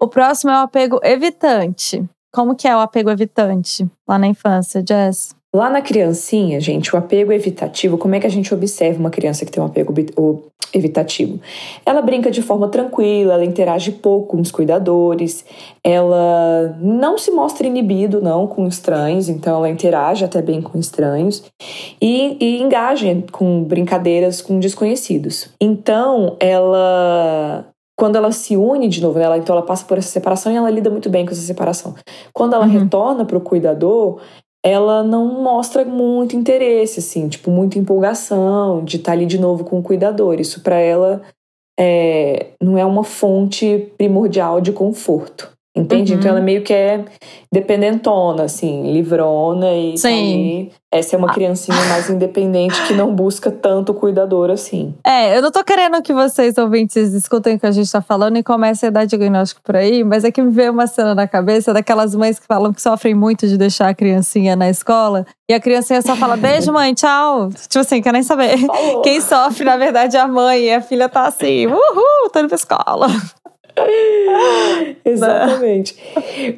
O 0.00 0.08
próximo 0.08 0.52
é 0.52 0.60
o 0.60 0.62
apego 0.62 1.00
evitante. 1.02 2.04
Como 2.32 2.54
que 2.54 2.68
é 2.68 2.76
o 2.76 2.80
apego 2.80 3.10
evitante 3.10 3.86
lá 4.06 4.18
na 4.18 4.28
infância, 4.28 4.84
Jess? 4.86 5.35
Lá 5.54 5.70
na 5.70 5.80
criancinha, 5.80 6.60
gente, 6.60 6.94
o 6.94 6.98
apego 6.98 7.32
evitativo, 7.32 7.96
como 7.96 8.14
é 8.14 8.20
que 8.20 8.26
a 8.26 8.30
gente 8.30 8.52
observa 8.52 9.00
uma 9.00 9.10
criança 9.10 9.44
que 9.44 9.50
tem 9.50 9.62
um 9.62 9.66
apego 9.66 9.94
evitativo? 10.74 11.40
Ela 11.84 12.02
brinca 12.02 12.30
de 12.30 12.42
forma 12.42 12.68
tranquila, 12.68 13.34
ela 13.34 13.44
interage 13.44 13.92
pouco 13.92 14.36
com 14.36 14.42
os 14.42 14.50
cuidadores, 14.50 15.46
ela 15.82 16.76
não 16.78 17.16
se 17.16 17.30
mostra 17.30 17.66
inibido, 17.66 18.20
não, 18.20 18.46
com 18.46 18.66
estranhos, 18.66 19.28
então 19.30 19.56
ela 19.56 19.70
interage 19.70 20.24
até 20.24 20.42
bem 20.42 20.60
com 20.60 20.78
estranhos 20.78 21.42
e, 22.02 22.36
e 22.38 22.60
engaja 22.60 23.06
com 23.32 23.64
brincadeiras 23.64 24.42
com 24.42 24.58
desconhecidos. 24.58 25.48
Então, 25.58 26.36
ela 26.38 27.66
quando 27.98 28.16
ela 28.16 28.30
se 28.30 28.56
une 28.58 28.88
de 28.88 29.00
novo, 29.00 29.18
né, 29.18 29.24
ela, 29.24 29.38
então 29.38 29.56
ela 29.56 29.64
passa 29.64 29.86
por 29.86 29.96
essa 29.96 30.08
separação 30.08 30.52
e 30.52 30.56
ela 30.56 30.68
lida 30.68 30.90
muito 30.90 31.08
bem 31.08 31.24
com 31.24 31.32
essa 31.32 31.40
separação. 31.40 31.94
Quando 32.32 32.52
ela 32.52 32.66
uhum. 32.66 32.70
retorna 32.70 33.24
para 33.24 33.38
o 33.38 33.40
cuidador, 33.40 34.20
ela 34.66 35.04
não 35.04 35.42
mostra 35.44 35.84
muito 35.84 36.34
interesse, 36.34 36.98
assim, 36.98 37.28
tipo, 37.28 37.52
muita 37.52 37.78
empolgação 37.78 38.84
de 38.84 38.96
estar 38.96 39.12
tá 39.12 39.16
ali 39.16 39.24
de 39.24 39.38
novo 39.38 39.62
com 39.62 39.78
o 39.78 39.82
cuidador. 39.82 40.40
Isso 40.40 40.60
para 40.60 40.76
ela 40.76 41.22
é, 41.78 42.48
não 42.60 42.76
é 42.76 42.84
uma 42.84 43.04
fonte 43.04 43.92
primordial 43.96 44.60
de 44.60 44.72
conforto. 44.72 45.55
Entende? 45.76 46.14
Uhum. 46.14 46.18
Então 46.18 46.30
ela 46.30 46.40
meio 46.40 46.62
que 46.62 46.72
é 46.72 47.04
dependentona, 47.52 48.44
assim, 48.44 48.90
livrona 48.92 49.72
e 49.74 49.92
tá 49.92 50.08
Sim. 50.08 50.70
essa 50.90 51.14
é 51.14 51.18
uma 51.18 51.30
ah. 51.30 51.34
criancinha 51.34 51.76
mais 51.84 52.08
independente 52.08 52.82
que 52.86 52.94
não 52.94 53.14
busca 53.14 53.50
tanto 53.50 53.92
cuidador 53.92 54.50
assim. 54.50 54.94
É, 55.06 55.36
eu 55.36 55.42
não 55.42 55.50
tô 55.50 55.62
querendo 55.62 56.00
que 56.00 56.14
vocês 56.14 56.56
ouvintes 56.56 57.12
escutem 57.12 57.56
o 57.56 57.60
que 57.60 57.66
a 57.66 57.70
gente 57.70 57.92
tá 57.92 58.00
falando 58.00 58.38
e 58.38 58.42
comecem 58.42 58.88
a 58.88 58.90
dar 58.90 59.04
diagnóstico 59.04 59.60
por 59.62 59.76
aí, 59.76 60.02
mas 60.02 60.24
é 60.24 60.30
que 60.30 60.40
me 60.40 60.50
veio 60.50 60.72
uma 60.72 60.86
cena 60.86 61.14
na 61.14 61.28
cabeça 61.28 61.74
daquelas 61.74 62.14
mães 62.14 62.38
que 62.38 62.46
falam 62.46 62.72
que 62.72 62.80
sofrem 62.80 63.14
muito 63.14 63.46
de 63.46 63.58
deixar 63.58 63.88
a 63.88 63.94
criancinha 63.94 64.56
na 64.56 64.70
escola 64.70 65.26
e 65.48 65.52
a 65.52 65.60
criancinha 65.60 66.00
só 66.00 66.16
fala 66.16 66.38
beijo, 66.38 66.72
mãe, 66.72 66.94
tchau. 66.94 67.50
Tipo 67.50 67.80
assim, 67.80 68.00
quer 68.00 68.12
nem 68.12 68.22
saber. 68.22 68.56
Falou. 68.66 69.02
Quem 69.02 69.20
sofre, 69.20 69.64
na 69.64 69.76
verdade, 69.76 70.16
é 70.16 70.20
a 70.20 70.26
mãe 70.26 70.64
e 70.64 70.72
a 70.72 70.80
filha 70.80 71.08
tá 71.08 71.26
assim, 71.26 71.66
uhul, 71.66 72.30
tô 72.32 72.40
indo 72.40 72.48
pra 72.48 72.56
escola. 72.56 73.08
Exatamente. 75.04 75.96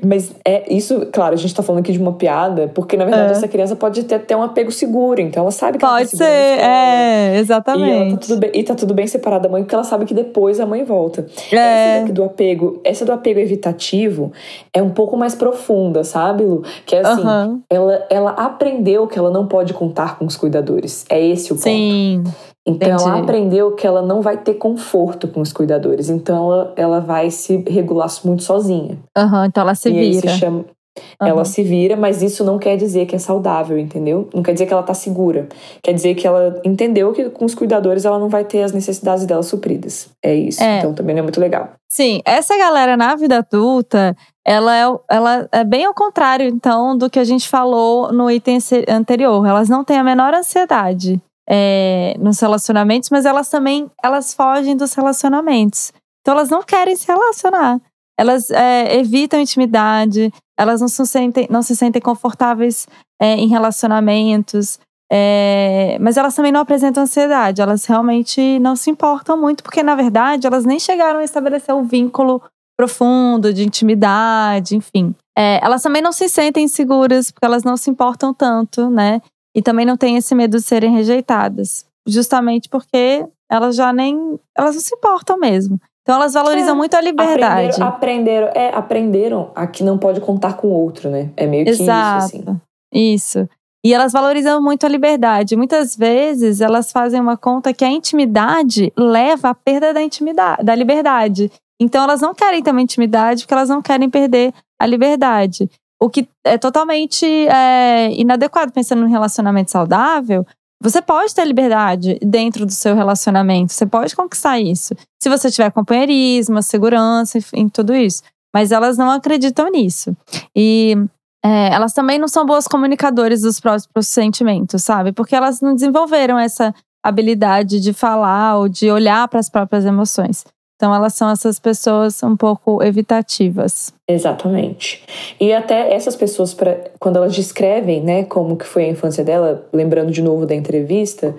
Mas 0.05 0.35
é 0.45 0.73
isso, 0.73 1.07
claro, 1.13 1.35
a 1.35 1.37
gente 1.37 1.55
tá 1.55 1.63
falando 1.63 1.81
aqui 1.81 1.93
de 1.93 1.99
uma 1.99 2.13
piada, 2.13 2.69
porque 2.75 2.97
na 2.97 3.05
verdade 3.05 3.29
é. 3.29 3.33
essa 3.33 3.49
criança 3.49 3.77
pode 3.77 4.05
ter 4.05 4.17
até 4.17 4.37
um 4.37 4.43
apego 4.43 4.71
seguro, 4.71 5.21
então 5.21 5.43
ela 5.43 5.51
sabe 5.51 5.79
que 5.79 5.85
pode 5.85 5.95
ela 5.95 6.11
tá 6.11 6.17
ser, 6.17 6.25
é, 6.25 7.39
exatamente. 7.39 8.15
E, 8.15 8.17
tá 8.17 8.27
tudo 8.27 8.37
bem, 8.39 8.51
e 8.55 8.63
tá 8.63 8.75
tudo 8.75 8.95
bem 8.95 9.07
separada 9.07 9.45
da 9.45 9.49
mãe, 9.49 9.63
porque 9.63 9.75
ela 9.75 9.85
sabe 9.85 10.05
que 10.05 10.15
depois 10.15 10.61
a 10.61 10.67
mãe 10.67 10.85
volta. 10.85 11.27
É. 11.53 11.99
Essa 12.03 12.13
do 12.13 12.25
apego, 12.25 12.81
essa 12.85 13.05
do 13.05 13.13
apego 13.13 13.41
evitativo 13.41 14.33
é 14.73 14.83
um 14.83 14.91
pouco 14.91 15.17
mais 15.17 15.35
profunda, 15.35 16.05
sabe, 16.05 16.45
Lu? 16.45 16.63
Que 16.87 16.97
é 16.97 17.01
assim, 17.01 17.23
uhum. 17.23 17.61
ela, 17.69 18.07
ela 18.11 18.31
aprendeu 18.31 19.07
que 19.07 19.19
ela 19.19 19.31
não 19.31 19.47
pode 19.47 19.75
contar 19.75 20.19
com 20.19 20.25
os 20.25 20.37
cuidadores. 20.37 21.05
É 21.09 21.25
esse 21.25 21.53
o 21.53 21.57
ponto. 21.57 21.63
Sim. 21.63 22.25
Então 22.69 22.89
Entendi. 22.89 23.09
ela 23.09 23.21
aprendeu 23.21 23.73
que 23.73 23.87
ela 23.87 24.03
não 24.03 24.21
vai 24.21 24.37
ter 24.37 24.55
conforto 24.55 25.27
com 25.27 25.41
os 25.41 25.53
cuidadores. 25.53 26.11
Então 26.11 26.53
ela, 26.53 26.73
ela 26.77 27.01
vai 27.01 27.31
se 27.31 27.65
regular 27.67 28.09
muito 28.25 28.43
sozinha. 28.43 28.99
Uhum, 29.17 29.45
então 29.47 29.63
ela 29.63 29.75
se 29.75 29.89
e 29.89 29.93
vira. 29.93 30.29
Se 30.29 30.39
chama, 30.39 30.59
uhum. 30.59 31.29
Ela 31.29 31.45
se 31.47 31.63
vira, 31.63 31.97
mas 31.97 32.23
isso 32.23 32.45
não 32.45 32.59
quer 32.59 32.77
dizer 32.77 33.07
que 33.07 33.17
é 33.17 33.19
saudável, 33.19 33.79
entendeu? 33.79 34.29
Não 34.35 34.43
quer 34.43 34.53
dizer 34.53 34.67
que 34.67 34.73
ela 34.73 34.83
tá 34.83 34.93
segura. 34.93 35.49
Quer 35.83 35.95
dizer 35.95 36.15
que 36.15 36.27
ela 36.27 36.61
entendeu 36.63 37.13
que 37.13 37.31
com 37.31 37.47
os 37.47 37.55
cuidadores 37.55 38.05
ela 38.05 38.19
não 38.19 38.29
vai 38.29 38.45
ter 38.45 38.63
as 38.63 38.73
necessidades 38.73 39.25
dela 39.25 39.43
supridas. 39.43 40.11
É 40.23 40.35
isso. 40.35 40.63
É. 40.63 40.79
Então 40.79 40.93
também 40.93 41.15
não 41.15 41.21
é 41.21 41.23
muito 41.23 41.41
legal. 41.41 41.71
Sim, 41.91 42.21
essa 42.25 42.57
galera 42.59 42.99
na 42.99 43.15
vida 43.17 43.39
adulta, 43.39 44.15
ela 44.45 44.77
é, 44.77 44.85
ela 45.09 45.49
é 45.53 45.65
bem 45.65 45.87
ao 45.87 45.95
contrário, 45.95 46.47
então, 46.47 46.99
do 46.99 47.09
que 47.09 47.19
a 47.19 47.25
gente 47.25 47.49
falou 47.49 48.13
no 48.13 48.31
item 48.31 48.59
anterior. 48.89 49.47
Elas 49.47 49.71
não 49.71 49.83
têm 49.83 49.97
a 49.97 50.05
menor 50.05 50.35
ansiedade 50.35 51.19
é, 51.49 52.15
nos 52.19 52.39
relacionamentos, 52.41 53.09
mas 53.11 53.25
elas 53.25 53.49
também 53.49 53.91
elas 54.03 54.35
fogem 54.35 54.77
dos 54.77 54.93
relacionamentos. 54.93 55.93
Então 56.21 56.35
elas 56.35 56.51
não 56.51 56.63
querem 56.63 56.95
se 56.95 57.07
relacionar. 57.07 57.81
Elas 58.19 58.51
é, 58.51 58.99
evitam 58.99 59.41
intimidade, 59.41 60.33
elas 60.59 60.81
não 60.81 60.89
se 60.89 61.07
sentem, 61.07 61.47
não 61.49 61.63
se 61.63 61.75
sentem 61.75 62.03
confortáveis 62.03 62.87
é, 63.21 63.35
em 63.35 63.49
relacionamentos. 63.49 64.79
É, 65.11 65.97
mas 66.01 66.19
elas 66.19 66.35
também 66.35 66.53
não 66.53 66.61
apresentam 66.61 67.03
ansiedade, 67.03 67.63
elas 67.63 67.87
realmente 67.87 68.59
não 68.59 68.77
se 68.77 68.91
importam 68.91 69.41
muito, 69.41 69.63
porque 69.63 69.83
na 69.83 69.95
verdade 69.95 70.47
elas 70.47 70.67
nem 70.67 70.79
chegaram 70.79 71.21
a 71.21 71.25
estabelecer 71.25 71.75
um 71.75 71.85
vínculo 71.85 72.43
profundo 72.77 73.53
de 73.55 73.65
intimidade, 73.65 74.77
enfim. 74.77 75.15
É, 75.37 75.65
elas 75.65 75.83
também 75.83 76.03
não 76.03 76.13
se 76.13 76.29
sentem 76.29 76.69
seguras, 76.69 77.31
porque 77.31 77.47
elas 77.47 77.65
não 77.65 77.77
se 77.77 77.89
importam 77.89 78.35
tanto, 78.35 78.91
né? 78.91 79.23
E 79.59 79.63
também 79.63 79.85
não 79.85 79.97
tem 79.97 80.17
esse 80.17 80.37
medo 80.37 80.57
de 80.57 80.63
serem 80.63 80.95
rejeitadas, 80.95 81.85
justamente 82.07 82.69
porque 82.69 83.27
elas 83.51 83.75
já 83.75 83.93
nem. 83.93 84.39
Elas 84.57 84.77
não 84.77 84.81
se 84.81 84.95
importam 84.95 85.37
mesmo. 85.37 85.81
Então 86.01 86.15
elas 86.15 86.35
valorizam 86.35 86.75
é, 86.75 86.77
muito 86.77 86.95
a 86.95 87.01
liberdade. 87.01 87.83
Aprenderam, 87.83 87.89
aprenderam, 87.89 88.49
é, 88.55 88.69
aprenderam 88.73 89.51
a 89.57 89.67
que 89.67 89.83
não 89.83 89.99
pode 89.99 90.21
contar 90.21 90.53
com 90.53 90.69
o 90.69 90.71
outro, 90.71 91.11
né? 91.11 91.33
É 91.37 91.45
meio 91.45 91.65
que 91.65 91.73
Exato. 91.73 92.27
isso, 92.27 92.37
assim. 92.37 92.61
Isso. 92.95 93.49
E 93.85 93.93
elas 93.93 94.13
valorizam 94.13 94.63
muito 94.63 94.87
a 94.87 94.89
liberdade. 94.89 95.57
Muitas 95.57 95.97
vezes 95.97 96.61
elas 96.61 96.93
fazem 96.93 97.21
uma 97.21 97.37
conta 97.37 97.75
que 97.75 97.85
a 97.85 97.91
intimidade 97.91 98.93
leva 98.97 99.49
à 99.49 99.55
perda 99.55 99.93
da 99.93 100.01
intimidade, 100.01 100.63
da 100.63 100.73
liberdade. 100.73 101.51
Então 101.81 102.05
elas 102.05 102.21
não 102.21 102.33
querem 102.33 102.63
também 102.63 102.85
intimidade 102.85 103.43
porque 103.43 103.55
elas 103.55 103.69
não 103.69 103.83
querem 103.83 104.09
perder 104.09 104.55
a 104.81 104.87
liberdade. 104.87 105.69
O 106.01 106.09
que 106.09 106.29
é 106.45 106.57
totalmente 106.57 107.27
é, 107.27 108.13
inadequado 108.13 108.73
pensando 108.73 109.07
em 109.07 109.11
relacionamento 109.11 109.71
saudável. 109.71 110.47
Você 110.81 111.03
pode 111.03 111.35
ter 111.35 111.45
liberdade 111.45 112.19
dentro 112.23 112.65
do 112.65 112.71
seu 112.71 112.95
relacionamento, 112.95 113.73
você 113.73 113.85
pode 113.85 114.15
conquistar 114.15 114.61
isso. 114.61 114.95
Se 115.21 115.29
você 115.29 115.51
tiver 115.51 115.73
companheirismo, 115.73 116.63
segurança, 116.63 117.39
em 117.53 117.69
tudo 117.69 117.97
isso. 117.97 118.23
Mas 118.55 118.71
elas 118.71 118.97
não 118.97 119.11
acreditam 119.11 119.69
nisso. 119.71 120.17
E 120.55 120.97
é, 121.45 121.73
elas 121.75 121.93
também 121.93 122.19
não 122.19 122.29
são 122.29 122.47
boas 122.47 122.67
comunicadoras 122.67 123.43
dos 123.43 123.59
próprios 123.59 124.07
sentimentos, 124.07 124.83
sabe? 124.83 125.13
Porque 125.13 125.35
elas 125.35 125.61
não 125.61 125.75
desenvolveram 125.75 126.39
essa 126.39 126.73
habilidade 127.05 127.81
de 127.81 127.93
falar 127.93 128.57
ou 128.59 128.69
de 128.69 128.91
olhar 128.91 129.27
para 129.29 129.41
as 129.41 129.49
próprias 129.49 129.85
emoções. 129.85 130.45
Então, 130.79 130.95
elas 130.95 131.15
são 131.15 131.29
essas 131.29 131.59
pessoas 131.59 132.23
um 132.23 132.37
pouco 132.37 132.81
evitativas. 132.85 133.93
Exatamente. 134.09 135.03
E 135.41 135.53
até 135.53 135.93
essas 135.93 136.15
pessoas, 136.15 136.55
pra, 136.55 136.77
quando 137.01 137.17
elas 137.17 137.35
descrevem 137.35 138.01
né, 138.01 138.23
como 138.23 138.57
que 138.57 138.65
foi 138.65 138.85
a 138.85 138.89
infância 138.89 139.25
dela, 139.25 139.67
lembrando 139.73 140.13
de 140.13 140.23
novo 140.23 140.47
da 140.47 140.55
entrevista, 140.55 141.35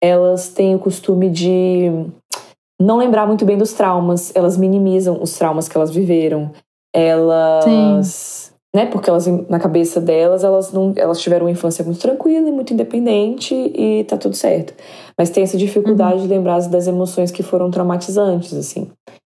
elas 0.00 0.50
têm 0.50 0.76
o 0.76 0.78
costume 0.78 1.28
de 1.28 1.90
não 2.80 2.96
lembrar 2.96 3.26
muito 3.26 3.44
bem 3.44 3.58
dos 3.58 3.72
traumas, 3.72 4.30
elas 4.36 4.56
minimizam 4.56 5.20
os 5.20 5.36
traumas 5.36 5.68
que 5.68 5.76
elas 5.76 5.90
viveram, 5.90 6.52
elas. 6.94 7.64
Sim 7.64 8.55
né? 8.76 8.84
Porque 8.84 9.08
elas, 9.08 9.26
na 9.48 9.58
cabeça 9.58 9.98
delas, 9.98 10.44
elas 10.44 10.70
não, 10.70 10.92
elas 10.98 11.18
tiveram 11.18 11.46
uma 11.46 11.50
infância 11.50 11.82
muito 11.82 11.98
tranquila 11.98 12.46
e 12.46 12.52
muito 12.52 12.74
independente 12.74 13.54
e 13.54 14.04
tá 14.04 14.18
tudo 14.18 14.36
certo. 14.36 14.74
Mas 15.18 15.30
tem 15.30 15.42
essa 15.42 15.56
dificuldade 15.56 16.16
uhum. 16.16 16.22
de 16.24 16.28
lembrar 16.28 16.60
das 16.68 16.86
emoções 16.86 17.30
que 17.30 17.42
foram 17.42 17.70
traumatizantes, 17.70 18.52
assim. 18.52 18.90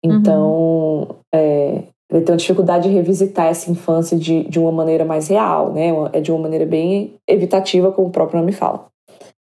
Então, 0.04 0.42
uhum. 0.44 1.08
é, 1.32 1.84
ele 2.12 2.24
tem 2.24 2.34
uma 2.34 2.38
dificuldade 2.38 2.90
de 2.90 2.96
revisitar 2.96 3.46
essa 3.46 3.70
infância 3.70 4.18
de, 4.18 4.44
de 4.46 4.58
uma 4.58 4.72
maneira 4.72 5.06
mais 5.06 5.28
real, 5.28 5.72
né? 5.72 5.90
É 6.14 6.20
de 6.20 6.32
uma 6.32 6.42
maneira 6.42 6.66
bem 6.66 7.14
evitativa, 7.30 7.92
como 7.92 8.08
o 8.08 8.12
próprio 8.12 8.40
nome 8.40 8.52
fala. 8.52 8.88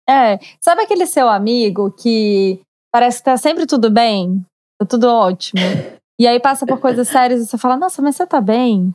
É, 0.08 0.38
sabe 0.58 0.80
aquele 0.80 1.04
seu 1.04 1.28
amigo 1.28 1.90
que 1.90 2.60
parece 2.90 3.18
que 3.18 3.24
tá 3.24 3.36
sempre 3.36 3.66
tudo 3.66 3.90
bem? 3.90 4.42
Tá 4.80 4.86
tudo 4.86 5.06
ótimo. 5.06 5.60
E 6.18 6.26
aí 6.26 6.40
passa 6.40 6.64
por 6.64 6.80
coisas 6.80 7.08
sérias 7.08 7.42
e 7.42 7.46
você 7.46 7.58
fala, 7.58 7.76
nossa, 7.76 8.00
mas 8.00 8.16
você 8.16 8.26
tá 8.26 8.40
bem? 8.40 8.90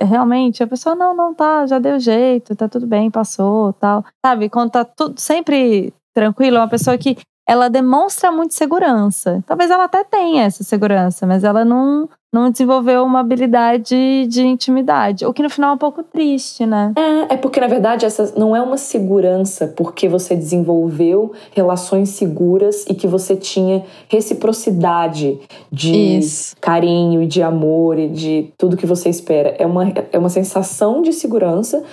Realmente 0.00 0.62
a 0.62 0.66
pessoa 0.66 0.94
não, 0.94 1.14
não 1.14 1.34
tá, 1.34 1.66
já 1.66 1.78
deu 1.78 1.98
jeito, 1.98 2.56
tá 2.56 2.68
tudo 2.68 2.86
bem, 2.86 3.10
passou, 3.10 3.72
tal. 3.74 4.04
Sabe, 4.24 4.48
quando 4.48 4.70
tá 4.70 4.84
tudo 4.84 5.20
sempre 5.20 5.92
tranquilo, 6.14 6.58
uma 6.58 6.68
pessoa 6.68 6.96
que 6.96 7.16
ela 7.46 7.68
demonstra 7.68 8.32
muito 8.32 8.54
segurança. 8.54 9.42
Talvez 9.46 9.70
ela 9.70 9.84
até 9.84 10.02
tenha 10.02 10.44
essa 10.44 10.64
segurança, 10.64 11.26
mas 11.26 11.44
ela 11.44 11.64
não 11.64 12.08
não 12.34 12.50
desenvolveu 12.50 13.04
uma 13.04 13.20
habilidade 13.20 14.26
de 14.26 14.44
intimidade. 14.44 15.24
O 15.24 15.32
que 15.32 15.40
no 15.40 15.48
final 15.48 15.70
é 15.70 15.74
um 15.74 15.78
pouco 15.78 16.02
triste, 16.02 16.66
né? 16.66 16.92
É, 16.96 17.34
é 17.34 17.36
porque 17.36 17.60
na 17.60 17.68
verdade 17.68 18.04
essa 18.04 18.34
não 18.36 18.56
é 18.56 18.60
uma 18.60 18.76
segurança 18.76 19.68
porque 19.68 20.08
você 20.08 20.34
desenvolveu 20.34 21.32
relações 21.52 22.08
seguras 22.08 22.84
e 22.88 22.94
que 22.94 23.06
você 23.06 23.36
tinha 23.36 23.84
reciprocidade 24.08 25.38
de 25.70 26.18
Isso. 26.18 26.56
carinho 26.60 27.22
e 27.22 27.26
de 27.26 27.40
amor 27.40 28.00
e 28.00 28.08
de 28.08 28.52
tudo 28.58 28.76
que 28.76 28.84
você 28.84 29.08
espera. 29.08 29.54
É 29.56 29.64
uma, 29.64 29.92
é 30.10 30.18
uma 30.18 30.28
sensação 30.28 31.02
de 31.02 31.12
segurança 31.12 31.84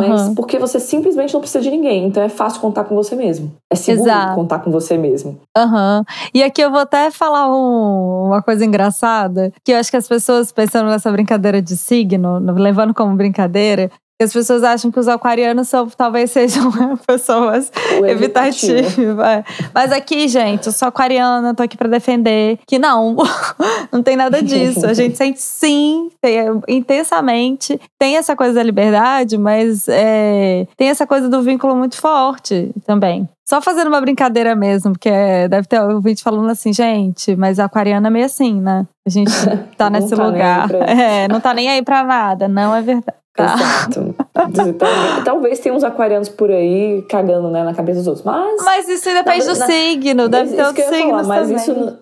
mas 0.00 0.28
uhum. 0.28 0.34
porque 0.34 0.58
você 0.58 0.80
simplesmente 0.80 1.32
não 1.32 1.40
precisa 1.40 1.62
de 1.62 1.70
ninguém. 1.70 2.06
Então 2.06 2.22
é 2.22 2.28
fácil 2.28 2.60
contar 2.60 2.84
com 2.84 2.94
você 2.94 3.14
mesmo. 3.14 3.52
É 3.70 3.76
seguro 3.76 4.08
Exato. 4.08 4.34
contar 4.34 4.58
com 4.60 4.70
você 4.70 4.96
mesmo. 4.96 5.38
Uhum. 5.56 6.04
E 6.32 6.42
aqui 6.42 6.60
eu 6.60 6.70
vou 6.70 6.80
até 6.80 7.10
falar 7.10 7.48
um, 7.48 8.26
uma 8.26 8.42
coisa 8.42 8.64
engraçada, 8.64 9.52
que 9.64 9.72
eu 9.72 9.78
acho 9.78 9.90
que 9.90 9.96
as 9.96 10.08
pessoas 10.08 10.52
pensando 10.52 10.88
nessa 10.88 11.10
brincadeira 11.10 11.60
de 11.60 11.76
signo, 11.76 12.38
levando 12.54 12.94
como 12.94 13.14
brincadeira, 13.16 13.90
as 14.22 14.32
pessoas 14.32 14.62
acham 14.62 14.90
que 14.90 14.98
os 14.98 15.08
aquarianos 15.08 15.68
são, 15.68 15.88
talvez 15.88 16.30
sejam 16.30 16.70
pessoas 17.06 17.70
evitativas. 18.06 19.26
É. 19.26 19.44
Mas 19.74 19.92
aqui, 19.92 20.28
gente, 20.28 20.66
eu 20.66 20.72
sou 20.72 20.88
aquariana, 20.88 21.54
tô 21.54 21.62
aqui 21.62 21.76
para 21.76 21.88
defender 21.88 22.58
que 22.66 22.78
não, 22.78 23.16
não 23.90 24.02
tem 24.02 24.16
nada 24.16 24.42
disso. 24.42 24.86
A 24.86 24.94
gente 24.94 25.16
sente 25.16 25.40
sim, 25.40 26.08
tem, 26.20 26.38
intensamente, 26.68 27.80
tem 27.98 28.16
essa 28.16 28.36
coisa 28.36 28.54
da 28.54 28.62
liberdade, 28.62 29.36
mas 29.36 29.88
é, 29.88 30.66
tem 30.76 30.88
essa 30.88 31.06
coisa 31.06 31.28
do 31.28 31.42
vínculo 31.42 31.74
muito 31.74 31.96
forte 31.96 32.70
também. 32.86 33.28
Só 33.46 33.60
fazendo 33.60 33.88
uma 33.88 34.00
brincadeira 34.00 34.54
mesmo, 34.54 34.92
porque 34.92 35.10
deve 35.50 35.68
ter 35.68 35.78
ouvinte 35.80 36.22
falando 36.22 36.48
assim, 36.50 36.72
gente, 36.72 37.36
mas 37.36 37.58
a 37.58 37.66
aquariana 37.66 38.08
é 38.08 38.10
meio 38.10 38.24
assim, 38.24 38.58
né? 38.58 38.86
A 39.06 39.10
gente 39.10 39.30
tá 39.76 39.90
nesse 39.90 40.16
tá 40.16 40.26
lugar. 40.26 40.70
É, 40.74 41.28
não 41.28 41.40
tá 41.40 41.52
nem 41.52 41.68
aí 41.68 41.82
pra 41.82 42.02
nada, 42.04 42.48
não 42.48 42.74
é 42.74 42.80
verdade. 42.80 43.23
Tá. 43.34 43.56
Exato. 43.56 44.14
talvez, 44.32 45.24
talvez 45.24 45.58
tenha 45.58 45.74
uns 45.74 45.82
aquarianos 45.82 46.28
por 46.28 46.50
aí 46.50 47.02
cagando 47.08 47.50
né, 47.50 47.64
na 47.64 47.74
cabeça 47.74 47.98
dos 47.98 48.06
outros. 48.06 48.24
Mas. 48.24 48.62
Mas 48.64 48.88
isso 48.88 49.04
depende 49.04 49.46
do 49.46 49.58
na, 49.58 49.66
signo, 49.66 50.28
deve 50.28 50.54
ter 50.54 50.64
outros 50.64 50.86
signos. 50.86 51.26
mas 51.26 51.40
também. 51.48 51.56
isso. 51.56 51.98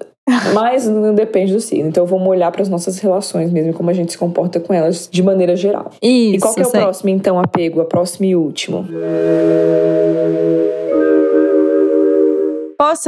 Mas 0.55 0.87
não 0.87 1.14
depende 1.14 1.53
do 1.53 1.61
signo. 1.61 1.88
Então 1.88 2.07
vamos 2.07 2.29
olhar 2.29 2.53
para 2.53 2.62
as 2.62 2.68
nossas 2.68 2.99
relações 2.99 3.51
mesmo, 3.51 3.73
como 3.73 3.90
a 3.90 3.92
gente 3.92 4.12
se 4.12 4.18
comporta 4.18 4.61
com 4.61 4.73
elas 4.73 5.09
de 5.11 5.23
maneira 5.23 5.57
geral. 5.57 5.90
Isso. 6.01 6.37
E 6.37 6.38
qual 6.38 6.55
que 6.55 6.61
é 6.61 6.66
o 6.66 6.71
sei. 6.71 6.81
próximo, 6.81 7.09
então, 7.11 7.40
apego? 7.40 7.81
A 7.81 7.85
próximo 7.85 8.27
e 8.27 8.37
último 8.37 8.87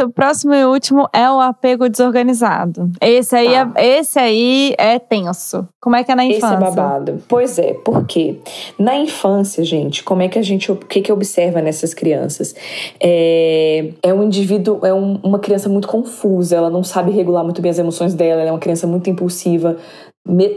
o 0.05 0.11
próximo 0.11 0.55
e 0.55 0.65
último 0.65 1.09
é 1.13 1.31
o 1.31 1.41
apego 1.41 1.89
desorganizado. 1.89 2.91
Esse 3.01 3.37
aí, 3.37 3.53
tá. 3.53 3.73
é, 3.77 3.99
esse 3.99 4.19
aí 4.19 4.75
é 4.79 4.99
tenso. 4.99 5.67
Como 5.81 5.97
é 5.97 6.05
que 6.05 6.13
é 6.13 6.15
na 6.15 6.25
infância? 6.25 6.47
Esse 6.47 6.55
é 6.55 6.59
babado. 6.59 7.23
Pois 7.29 7.59
é, 7.59 7.75
porque 7.75 8.39
na 8.79 8.97
infância, 8.97 9.65
gente, 9.65 10.03
como 10.03 10.23
é 10.23 10.29
que 10.29 10.39
a 10.39 10.43
gente. 10.43 10.71
O 10.71 10.77
que, 10.77 11.01
que 11.01 11.13
observa 11.13 11.61
nessas 11.61 11.93
crianças? 11.93 12.55
É, 13.01 13.91
é 14.03 14.15
um 14.15 14.23
indivíduo, 14.23 14.81
é 14.85 14.95
um, 14.95 15.19
uma 15.23 15.39
criança 15.39 15.69
muito 15.69 15.89
confusa, 15.89 16.57
ela 16.57 16.71
não 16.71 16.83
sabe 16.83 17.11
regular 17.11 17.45
muito 17.45 17.61
bem 17.61 17.71
as 17.71 17.79
emoções 17.79 18.15
dela, 18.15 18.41
ela 18.41 18.51
é 18.51 18.53
uma 18.53 18.59
criança 18.59 18.87
muito 18.87 19.11
impulsiva, 19.11 19.77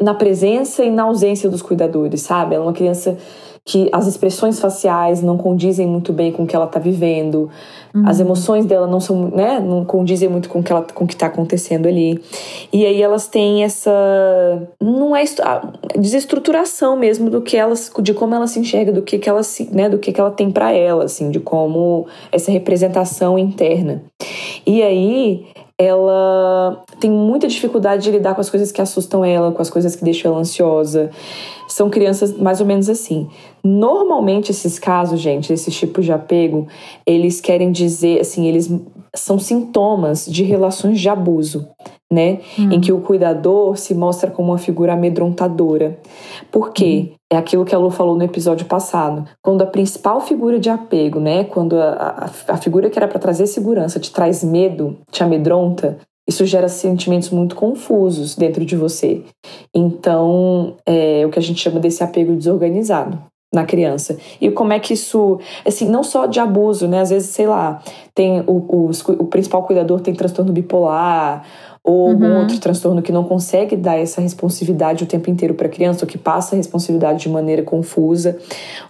na 0.02 0.14
presença 0.14 0.84
e 0.84 0.90
na 0.90 1.04
ausência 1.04 1.50
dos 1.50 1.62
cuidadores, 1.62 2.22
sabe? 2.22 2.56
Ela 2.56 2.64
é 2.64 2.68
uma 2.68 2.74
criança 2.74 3.18
que 3.68 3.90
as 3.92 4.08
expressões 4.08 4.62
faciais 4.62 5.22
não 5.22 5.38
condizem 5.38 5.86
muito 5.86 6.14
bem 6.14 6.32
com 6.32 6.44
o 6.44 6.48
que 6.48 6.56
ela 6.56 6.64
está 6.64 6.80
vivendo, 6.80 7.50
uhum. 7.94 8.08
as 8.08 8.18
emoções 8.18 8.66
dela 8.66 8.88
não 8.88 9.02
são, 9.02 9.30
né, 9.30 9.60
não 9.60 9.84
condizem 9.84 10.30
muito 10.30 10.48
com 10.48 10.60
o 10.60 10.64
que 10.64 10.72
ela, 10.72 10.82
com 10.94 11.04
o 11.04 11.08
que 11.08 11.14
está 11.14 11.26
acontecendo 11.26 11.86
ali. 11.86 12.18
E 12.72 12.86
aí 12.86 13.02
elas 13.02 13.28
têm 13.28 13.66
essa 13.66 13.92
não 14.82 15.14
é 15.14 15.26
desestruturação 16.00 16.96
mesmo 16.96 17.30
do 17.30 17.42
que 17.42 17.58
elas, 17.58 17.92
de 18.02 18.14
como 18.14 18.34
ela 18.34 18.48
se 18.48 18.58
enxerga, 18.58 18.94
do 18.94 19.02
que 19.02 19.18
que 19.18 19.30
ela 19.30 19.44
se, 19.44 19.70
né, 19.70 19.90
do 19.90 20.00
que 20.00 20.14
que 20.14 20.22
ela 20.22 20.32
tem 20.32 20.50
para 20.50 20.72
ela, 20.72 21.04
assim, 21.04 21.30
de 21.30 21.42
como 21.42 22.08
essa 22.32 22.50
representação 22.50 23.38
interna. 23.38 24.02
E 24.66 24.82
aí 24.82 25.46
ela 25.80 26.84
tem 27.00 27.12
muita 27.12 27.48
dificuldade 27.48 28.04
de 28.04 28.12
lidar 28.12 28.34
com 28.34 28.42
as 28.42 28.50
coisas 28.50 28.72
que 28.72 28.82
assustam 28.82 29.24
ela, 29.24 29.52
com 29.52 29.62
as 29.62 29.70
coisas 29.70 29.96
que 29.96 30.04
deixam 30.04 30.32
ela 30.32 30.42
ansiosa. 30.42 31.12
São 31.68 31.90
crianças 31.90 32.36
mais 32.36 32.60
ou 32.60 32.66
menos 32.66 32.90
assim. 32.90 33.30
Normalmente 33.64 34.52
esses 34.52 34.80
casos, 34.80 35.20
gente, 35.20 35.54
esses 35.54 35.76
tipos 35.76 36.06
de 36.06 36.12
apego, 36.12 36.68
eles 37.06 37.40
querem 37.40 37.72
dizer, 37.72 38.22
assim, 38.22 38.48
eles 38.48 38.72
são 39.14 39.38
sintomas 39.38 40.26
de 40.26 40.44
relações 40.44 41.00
de 41.00 41.10
abuso, 41.10 41.68
né? 42.12 42.40
Hum. 42.58 42.72
Em 42.72 42.82
que 42.82 42.92
o 42.92 43.02
cuidador 43.02 43.78
se 43.78 43.94
mostra 43.94 44.32
como 44.32 44.52
uma 44.52 44.58
figura 44.58 44.94
amedrontadora. 44.94 45.98
Por 46.52 46.72
quê? 46.72 47.10
Hum. 47.12 47.18
É 47.30 47.36
aquilo 47.36 47.66
que 47.66 47.76
a 47.76 47.78
Lu 47.78 47.90
falou 47.90 48.16
no 48.16 48.24
episódio 48.24 48.66
passado. 48.66 49.26
Quando 49.42 49.62
a 49.62 49.66
principal 49.66 50.22
figura 50.22 50.60
de 50.60 50.70
apego, 50.70 51.20
né? 51.20 51.44
Quando 51.44 51.78
a, 51.78 52.30
a, 52.48 52.54
a 52.54 52.58
figura 52.58 52.90
que 52.90 52.98
era 52.98 53.08
para 53.08 53.20
trazer 53.20 53.48
segurança 53.48 54.00
te 54.00 54.12
traz 54.12 54.44
medo, 54.44 54.98
te 55.12 55.22
amedronta, 55.24 55.98
isso 56.28 56.46
gera 56.46 56.68
sentimentos 56.68 57.30
muito 57.30 57.56
confusos 57.56 58.36
dentro 58.36 58.66
de 58.66 58.76
você. 58.76 59.24
Então, 59.74 60.76
é 60.86 61.26
o 61.26 61.30
que 61.30 61.40
a 61.40 61.42
gente 61.42 61.62
chama 61.62 61.80
desse 61.80 62.04
apego 62.04 62.36
desorganizado 62.36 63.18
na 63.54 63.66
criança. 63.66 64.18
E 64.42 64.52
como 64.52 64.74
é 64.74 64.80
que 64.80 64.94
isso, 64.94 65.40
assim, 65.66 65.88
não 65.88 66.04
só 66.04 66.26
de 66.26 66.40
abuso, 66.40 66.88
né? 66.88 67.00
Às 67.00 67.12
vezes, 67.12 67.30
sei 67.30 67.48
lá, 67.48 67.82
tem 68.14 68.42
o, 68.42 68.58
o, 68.58 68.92
o 69.20 69.26
principal 69.26 69.64
cuidador 69.64 70.02
tem 70.02 70.14
transtorno 70.14 70.52
bipolar 70.52 71.46
ou 71.88 72.10
algum 72.10 72.26
uhum. 72.26 72.40
outro 72.42 72.60
transtorno 72.60 73.02
que 73.02 73.14
não 73.14 73.24
consegue 73.24 73.78
dar 73.78 73.98
essa 73.98 74.20
responsividade 74.20 75.06
o 75.06 75.08
tempo 75.08 75.30
inteiro 75.30 75.54
para 75.54 75.68
a 75.68 75.70
criança, 75.70 76.04
ou 76.04 76.08
que 76.08 76.18
passa 76.18 76.54
a 76.54 76.58
responsabilidade 76.58 77.22
de 77.22 77.30
maneira 77.30 77.64
confusa, 77.64 78.38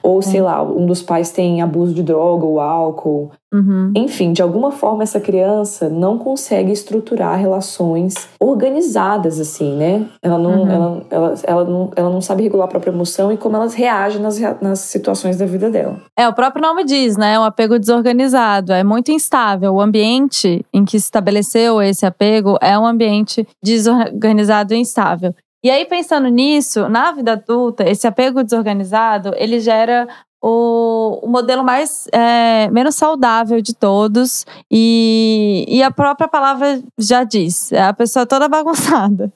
ou 0.02 0.20
sei 0.20 0.40
é. 0.40 0.44
lá, 0.44 0.64
um 0.64 0.84
dos 0.88 1.04
pais 1.04 1.30
tem 1.30 1.62
abuso 1.62 1.94
de 1.94 2.02
droga 2.02 2.44
ou 2.44 2.60
álcool, 2.60 3.30
Uhum. 3.54 3.94
Enfim, 3.96 4.34
de 4.34 4.42
alguma 4.42 4.72
forma 4.72 5.04
essa 5.04 5.22
criança 5.22 5.90
não 5.90 6.18
consegue 6.18 6.72
estruturar 6.72 7.40
relações 7.40 8.28
organizadas, 8.40 9.40
assim, 9.40 9.76
né? 9.76 10.06
Ela 10.22 10.38
não, 10.38 10.64
uhum. 10.64 10.70
ela, 10.70 11.06
ela, 11.10 11.34
ela, 11.44 11.64
não, 11.64 11.92
ela 11.96 12.10
não 12.10 12.22
sabe 12.22 12.44
regular 12.44 12.66
a 12.66 12.70
própria 12.70 12.92
emoção 12.92 13.32
e 13.32 13.38
como 13.38 13.56
elas 13.56 13.74
reagem 13.74 14.22
nas, 14.22 14.38
nas 14.62 14.80
situações 14.80 15.38
da 15.38 15.46
vida 15.46 15.70
dela. 15.70 16.02
É, 16.18 16.28
o 16.28 16.34
próprio 16.34 16.62
nome 16.62 16.84
diz, 16.84 17.16
né? 17.16 17.36
É 17.36 17.40
um 17.40 17.44
apego 17.44 17.80
desorganizado, 17.80 18.74
é 18.74 18.84
muito 18.84 19.12
instável. 19.12 19.74
O 19.74 19.82
ambiente 19.82 20.66
em 20.74 20.84
que 20.84 21.00
se 21.00 21.06
estabeleceu 21.06 21.82
esse 21.82 22.06
apego 22.06 22.58
é 22.62 22.78
um 22.78 22.86
ambiente 22.86 23.48
desorganizado 23.64 24.74
e 24.74 24.78
instável. 24.78 25.34
E 25.64 25.72
aí, 25.72 25.86
pensando 25.86 26.28
nisso, 26.28 26.88
na 26.88 27.12
vida 27.12 27.32
adulta, 27.34 27.84
esse 27.90 28.06
apego 28.06 28.44
desorganizado, 28.44 29.34
ele 29.36 29.60
gera 29.60 30.08
o, 30.42 31.20
o 31.24 31.28
modelo 31.28 31.64
mais 31.64 32.08
é, 32.12 32.70
menos 32.72 32.96
saudável 32.96 33.62
de 33.62 33.74
todos. 33.74 34.46
E, 34.72 35.66
e 35.68 35.84
a 35.84 35.92
própria 35.92 36.28
palavra 36.28 36.82
já 36.98 37.24
diz 37.24 37.72
é 37.72 37.82
a 37.82 37.94
pessoa 37.94 38.26
toda 38.26 38.48
bagunçada. 38.50 39.32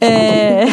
É, 0.00 0.64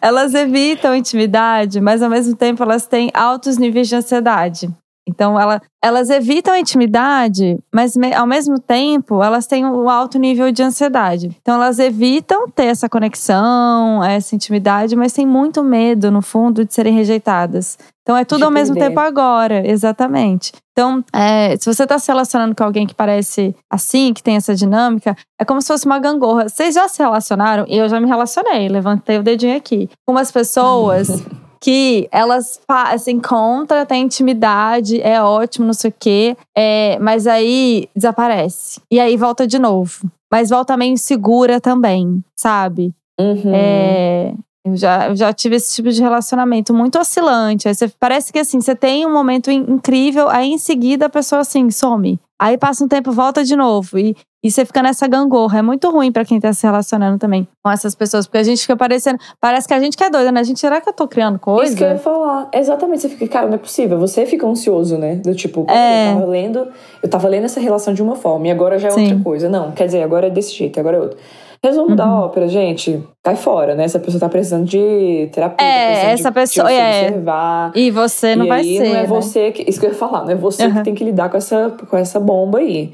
elas 0.00 0.34
evitam 0.34 0.94
intimidade 0.94 1.80
mas 1.80 2.02
ao 2.02 2.08
mesmo 2.08 2.34
tempo 2.34 2.62
elas 2.62 2.86
têm 2.86 3.10
altos 3.12 3.58
níveis 3.58 3.88
de 3.88 3.96
ansiedade 3.96 4.70
então, 5.06 5.38
ela, 5.38 5.60
elas 5.82 6.08
evitam 6.08 6.54
a 6.54 6.58
intimidade, 6.58 7.58
mas 7.72 7.94
me, 7.94 8.14
ao 8.14 8.26
mesmo 8.26 8.58
tempo 8.58 9.22
elas 9.22 9.46
têm 9.46 9.64
um 9.64 9.88
alto 9.88 10.18
nível 10.18 10.50
de 10.50 10.62
ansiedade. 10.62 11.30
Então, 11.42 11.56
elas 11.56 11.78
evitam 11.78 12.48
ter 12.48 12.66
essa 12.66 12.88
conexão, 12.88 14.02
essa 14.02 14.34
intimidade, 14.34 14.96
mas 14.96 15.12
têm 15.12 15.26
muito 15.26 15.62
medo, 15.62 16.10
no 16.10 16.22
fundo, 16.22 16.64
de 16.64 16.72
serem 16.72 16.94
rejeitadas. 16.94 17.78
Então, 18.02 18.16
é 18.16 18.24
tudo 18.24 18.44
ao 18.44 18.50
mesmo 18.50 18.74
tempo 18.74 19.00
agora, 19.00 19.66
exatamente. 19.66 20.52
Então, 20.72 21.02
é, 21.12 21.56
se 21.56 21.72
você 21.72 21.84
está 21.84 21.98
se 21.98 22.10
relacionando 22.10 22.54
com 22.54 22.62
alguém 22.62 22.86
que 22.86 22.94
parece 22.94 23.54
assim, 23.70 24.12
que 24.12 24.22
tem 24.22 24.36
essa 24.36 24.54
dinâmica, 24.54 25.16
é 25.40 25.44
como 25.44 25.62
se 25.62 25.68
fosse 25.68 25.86
uma 25.86 25.98
gangorra. 25.98 26.48
Vocês 26.48 26.74
já 26.74 26.86
se 26.88 27.02
relacionaram? 27.02 27.64
E 27.66 27.78
eu 27.78 27.88
já 27.88 27.98
me 28.00 28.06
relacionei, 28.06 28.68
levantei 28.68 29.18
o 29.18 29.22
dedinho 29.22 29.56
aqui. 29.56 29.88
Com 30.06 30.12
umas 30.12 30.30
pessoas 30.30 31.08
que 31.64 32.06
elas 32.12 32.60
se 32.98 33.10
encontram, 33.10 33.86
tem 33.86 34.02
intimidade, 34.02 35.00
é 35.00 35.22
ótimo, 35.22 35.64
não 35.64 35.72
sei 35.72 35.88
o 35.88 35.94
quê, 35.98 36.36
é, 36.54 36.98
mas 37.00 37.26
aí 37.26 37.88
desaparece. 37.96 38.82
E 38.90 39.00
aí 39.00 39.16
volta 39.16 39.46
de 39.46 39.58
novo. 39.58 40.06
Mas 40.30 40.50
volta 40.50 40.76
meio 40.76 40.92
insegura 40.92 41.62
também, 41.62 42.22
sabe? 42.36 42.92
Uhum. 43.18 43.50
É, 43.54 44.34
eu 44.62 44.76
já, 44.76 45.08
eu 45.08 45.16
já 45.16 45.32
tive 45.32 45.56
esse 45.56 45.74
tipo 45.74 45.90
de 45.90 46.02
relacionamento 46.02 46.74
muito 46.74 46.98
oscilante. 46.98 47.66
Aí 47.66 47.74
você, 47.74 47.88
parece 47.98 48.30
que 48.30 48.40
assim, 48.40 48.60
você 48.60 48.76
tem 48.76 49.06
um 49.06 49.12
momento 49.12 49.50
incrível, 49.50 50.28
aí 50.28 50.50
em 50.50 50.58
seguida 50.58 51.06
a 51.06 51.10
pessoa 51.10 51.40
assim 51.40 51.70
some. 51.70 52.20
Aí 52.38 52.58
passa 52.58 52.84
um 52.84 52.88
tempo, 52.88 53.10
volta 53.10 53.42
de 53.42 53.56
novo. 53.56 53.98
E, 53.98 54.14
e 54.44 54.50
você 54.50 54.66
fica 54.66 54.82
nessa 54.82 55.08
gangorra. 55.08 55.60
É 55.60 55.62
muito 55.62 55.90
ruim 55.90 56.12
para 56.12 56.22
quem 56.22 56.38
tá 56.38 56.52
se 56.52 56.66
relacionando 56.66 57.18
também 57.18 57.48
com 57.62 57.70
essas 57.70 57.94
pessoas. 57.94 58.26
Porque 58.26 58.36
a 58.36 58.42
gente 58.42 58.60
fica 58.60 58.76
parecendo. 58.76 59.18
Parece 59.40 59.66
que 59.66 59.72
a 59.72 59.80
gente 59.80 59.96
que 59.96 60.04
é 60.04 60.10
doida, 60.10 60.30
né? 60.30 60.40
A 60.40 60.42
gente, 60.42 60.60
será 60.60 60.82
que 60.82 60.88
eu 60.90 60.92
tô 60.92 61.08
criando 61.08 61.38
coisa? 61.38 61.70
Isso 61.70 61.76
que 61.78 61.82
eu 61.82 61.88
ia 61.88 61.96
falar. 61.96 62.50
Exatamente. 62.52 63.00
Você 63.00 63.08
fica, 63.08 63.26
cara, 63.26 63.46
não 63.46 63.54
é 63.54 63.58
possível. 63.58 63.98
Você 63.98 64.26
fica 64.26 64.46
ansioso, 64.46 64.98
né? 64.98 65.14
Do 65.14 65.34
tipo, 65.34 65.64
é. 65.70 66.10
eu 66.10 66.14
tava 66.14 66.26
lendo. 66.26 66.68
Eu 67.02 67.08
tava 67.08 67.26
lendo 67.28 67.44
essa 67.44 67.58
relação 67.58 67.94
de 67.94 68.02
uma 68.02 68.16
forma 68.16 68.46
e 68.46 68.50
agora 68.50 68.78
já 68.78 68.88
é 68.88 68.90
Sim. 68.90 69.04
outra 69.04 69.24
coisa. 69.24 69.48
Não, 69.48 69.72
quer 69.72 69.86
dizer, 69.86 70.02
agora 70.02 70.26
é 70.26 70.30
desse 70.30 70.54
jeito, 70.54 70.78
agora 70.78 70.98
é 70.98 71.00
outro. 71.00 71.18
Resumo 71.62 71.88
uhum. 71.88 71.96
da 71.96 72.20
ópera, 72.20 72.46
gente, 72.46 73.02
cai 73.22 73.36
fora, 73.36 73.74
né? 73.74 73.84
Essa 73.84 73.98
pessoa 73.98 74.20
tá 74.20 74.28
precisando 74.28 74.66
de 74.66 75.30
terapia. 75.32 75.66
É, 75.66 76.02
tá 76.02 76.08
essa 76.10 76.28
de, 76.28 76.34
pessoa 76.34 76.68
de 76.68 76.74
é. 76.74 77.04
Observar. 77.04 77.72
E 77.74 77.90
você 77.90 78.36
não 78.36 78.44
e 78.44 78.48
vai 78.50 78.60
aí, 78.60 78.76
ser. 78.76 78.88
Não 78.90 78.96
é 78.96 79.00
né? 79.00 79.06
você 79.06 79.52
que. 79.52 79.70
Isso 79.70 79.80
que 79.80 79.86
eu 79.86 79.90
ia 79.90 79.96
falar, 79.96 80.24
não 80.24 80.32
é 80.32 80.34
você 80.34 80.66
uhum. 80.66 80.74
que 80.74 80.84
tem 80.84 80.94
que 80.94 81.02
lidar 81.02 81.30
com 81.30 81.38
essa, 81.38 81.74
com 81.88 81.96
essa 81.96 82.20
bomba 82.20 82.58
aí. 82.58 82.92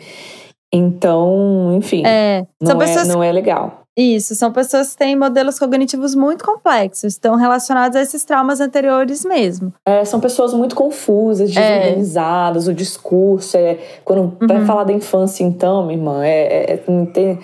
Então, 0.73 1.73
enfim. 1.75 2.03
É, 2.07 2.47
não, 2.61 2.79
pessoas... 2.79 3.09
é, 3.09 3.13
não 3.13 3.23
é 3.23 3.33
legal. 3.33 3.81
Isso, 3.97 4.35
são 4.35 4.53
pessoas 4.53 4.93
que 4.93 4.99
têm 4.99 5.17
modelos 5.17 5.59
cognitivos 5.59 6.15
muito 6.15 6.45
complexos, 6.45 7.13
estão 7.13 7.35
relacionados 7.35 7.97
a 7.97 8.01
esses 8.01 8.25
traumas 8.25 8.61
anteriores 8.61 9.25
mesmo. 9.25 9.75
É, 9.85 10.05
são 10.05 10.21
pessoas 10.21 10.55
muito 10.55 10.75
confusas, 10.77 11.55
é. 11.55 11.81
desorganizadas, 11.81 12.69
é. 12.69 12.71
o 12.71 12.75
discurso 12.75 13.57
é. 13.57 13.79
Quando 14.05 14.21
uhum. 14.41 14.47
vai 14.47 14.65
falar 14.65 14.85
da 14.85 14.93
infância, 14.93 15.45
então, 15.45 15.85
minha 15.85 15.99
irmã, 15.99 16.25
é, 16.25 16.31
é, 16.31 16.73
é 16.75 16.77
tem, 17.13 17.39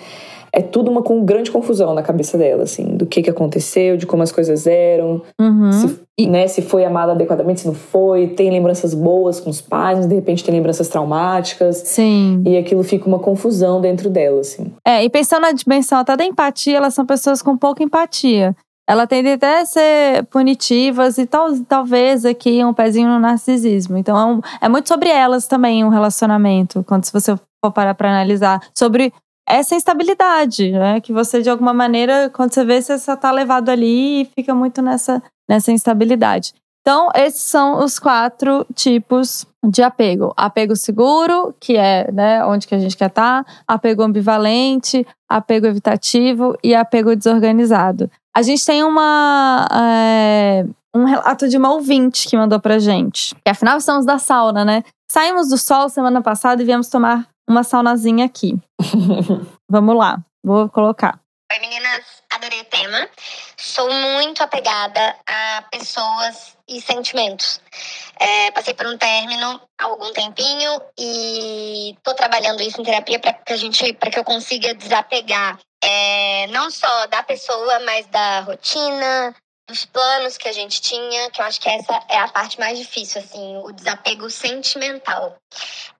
é 0.51 0.61
tudo 0.61 0.89
uma 0.89 1.01
com 1.01 1.23
grande 1.23 1.51
confusão 1.51 1.93
na 1.93 2.01
cabeça 2.01 2.37
dela, 2.37 2.63
assim, 2.63 2.95
do 2.95 3.05
que, 3.05 3.21
que 3.21 3.29
aconteceu, 3.29 3.97
de 3.97 4.05
como 4.05 4.23
as 4.23 4.31
coisas 4.31 4.65
eram, 4.65 5.21
uhum. 5.39 5.71
se, 5.71 6.27
né, 6.27 6.47
se 6.47 6.61
foi 6.61 6.85
amada 6.85 7.11
adequadamente, 7.11 7.61
se 7.61 7.67
não 7.67 7.73
foi, 7.73 8.27
tem 8.27 8.49
lembranças 8.49 8.93
boas 8.93 9.39
com 9.39 9.49
os 9.49 9.61
pais, 9.61 10.05
de 10.05 10.15
repente 10.15 10.43
tem 10.43 10.53
lembranças 10.53 10.87
traumáticas. 10.87 11.77
Sim. 11.85 12.41
E 12.45 12.57
aquilo 12.57 12.83
fica 12.83 13.07
uma 13.07 13.19
confusão 13.19 13.81
dentro 13.81 14.09
dela, 14.09 14.41
assim. 14.41 14.71
É, 14.85 15.03
e 15.03 15.09
pensando 15.09 15.41
na 15.41 15.51
dimensão 15.51 15.99
até 15.99 16.15
da 16.15 16.25
empatia, 16.25 16.77
elas 16.77 16.93
são 16.93 17.05
pessoas 17.05 17.41
com 17.41 17.57
pouca 17.57 17.83
empatia. 17.83 18.55
Ela 18.89 19.05
tende 19.05 19.29
até 19.29 19.59
a 19.59 19.65
ser 19.65 20.23
punitivas 20.27 21.17
e 21.17 21.25
tal, 21.25 21.49
talvez 21.67 22.23
aqui 22.23 22.63
um 22.63 22.73
pezinho 22.73 23.09
no 23.09 23.19
narcisismo. 23.19 23.97
Então 23.97 24.17
é, 24.17 24.25
um, 24.25 24.41
é 24.61 24.69
muito 24.69 24.87
sobre 24.87 25.09
elas 25.09 25.45
também 25.45 25.83
um 25.83 25.89
relacionamento, 25.89 26.83
quando 26.87 27.03
se 27.03 27.11
você 27.11 27.35
for 27.63 27.71
parar 27.73 27.93
para 27.95 28.09
analisar. 28.09 28.61
Sobre 28.73 29.11
essa 29.47 29.75
instabilidade, 29.75 30.71
né? 30.71 30.99
Que 30.99 31.13
você, 31.13 31.41
de 31.41 31.49
alguma 31.49 31.73
maneira, 31.73 32.29
quando 32.29 32.53
você 32.53 32.65
vê, 32.65 32.81
você 32.81 32.97
só 32.99 33.15
tá 33.15 33.31
levado 33.31 33.69
ali 33.69 34.21
e 34.21 34.25
fica 34.25 34.53
muito 34.53 34.81
nessa, 34.81 35.23
nessa 35.49 35.71
instabilidade. 35.71 36.53
Então, 36.81 37.09
esses 37.15 37.41
são 37.41 37.83
os 37.83 37.99
quatro 37.99 38.65
tipos 38.73 39.45
de 39.65 39.83
apego. 39.83 40.33
Apego 40.37 40.75
seguro, 40.75 41.53
que 41.59 41.75
é 41.75 42.09
né, 42.11 42.45
onde 42.45 42.65
que 42.65 42.75
a 42.75 42.79
gente 42.79 42.95
quer 42.95 43.09
estar, 43.09 43.43
tá. 43.43 43.51
apego 43.67 44.03
ambivalente, 44.03 45.05
apego 45.29 45.65
evitativo 45.65 46.57
e 46.63 46.73
apego 46.73 47.13
desorganizado. 47.15 48.09
A 48.33 48.41
gente 48.41 48.65
tem 48.65 48.83
uma, 48.83 49.67
é, 49.73 50.65
um 50.95 51.03
relato 51.03 51.49
de 51.49 51.57
uma 51.57 51.73
ouvinte 51.73 52.27
que 52.27 52.37
mandou 52.37 52.59
pra 52.59 52.79
gente. 52.79 53.35
Que 53.43 53.51
afinal 53.51 53.77
estamos 53.77 54.05
da 54.05 54.17
sauna, 54.17 54.63
né? 54.63 54.83
Saímos 55.11 55.49
do 55.49 55.57
sol 55.57 55.89
semana 55.89 56.21
passada 56.21 56.61
e 56.61 56.65
viemos 56.65 56.87
tomar 56.87 57.27
uma 57.47 57.63
saunazinha 57.63 58.25
aqui. 58.25 58.55
Vamos 59.69 59.95
lá, 59.95 60.17
vou 60.43 60.69
colocar. 60.69 61.19
Oi 61.51 61.59
meninas, 61.59 62.03
adorei 62.29 62.59
o 62.59 62.65
tema. 62.65 63.09
Sou 63.55 63.89
muito 63.89 64.43
apegada 64.43 65.15
a 65.25 65.63
pessoas 65.71 66.57
e 66.67 66.81
sentimentos. 66.81 67.61
É, 68.19 68.51
passei 68.51 68.73
por 68.73 68.85
um 68.85 68.97
término 68.97 69.61
há 69.79 69.85
algum 69.85 70.11
tempinho 70.11 70.81
e 70.99 71.95
tô 72.03 72.13
trabalhando 72.13 72.61
isso 72.61 72.81
em 72.81 72.83
terapia 72.83 73.19
para 73.19 73.31
que 73.31 73.53
a 73.53 73.57
gente, 73.57 73.93
para 73.93 74.11
que 74.11 74.19
eu 74.19 74.25
consiga 74.25 74.73
desapegar 74.73 75.57
é, 75.81 76.47
não 76.47 76.69
só 76.69 77.07
da 77.07 77.23
pessoa, 77.23 77.79
mas 77.85 78.05
da 78.07 78.41
rotina, 78.41 79.33
dos 79.67 79.85
planos 79.85 80.37
que 80.37 80.47
a 80.47 80.53
gente 80.53 80.81
tinha, 80.81 81.29
que 81.29 81.41
eu 81.41 81.45
acho 81.45 81.59
que 81.59 81.67
essa 81.67 82.01
é 82.09 82.17
a 82.17 82.27
parte 82.29 82.59
mais 82.59 82.79
difícil, 82.79 83.21
assim, 83.21 83.57
o 83.57 83.71
desapego 83.71 84.29
sentimental. 84.29 85.35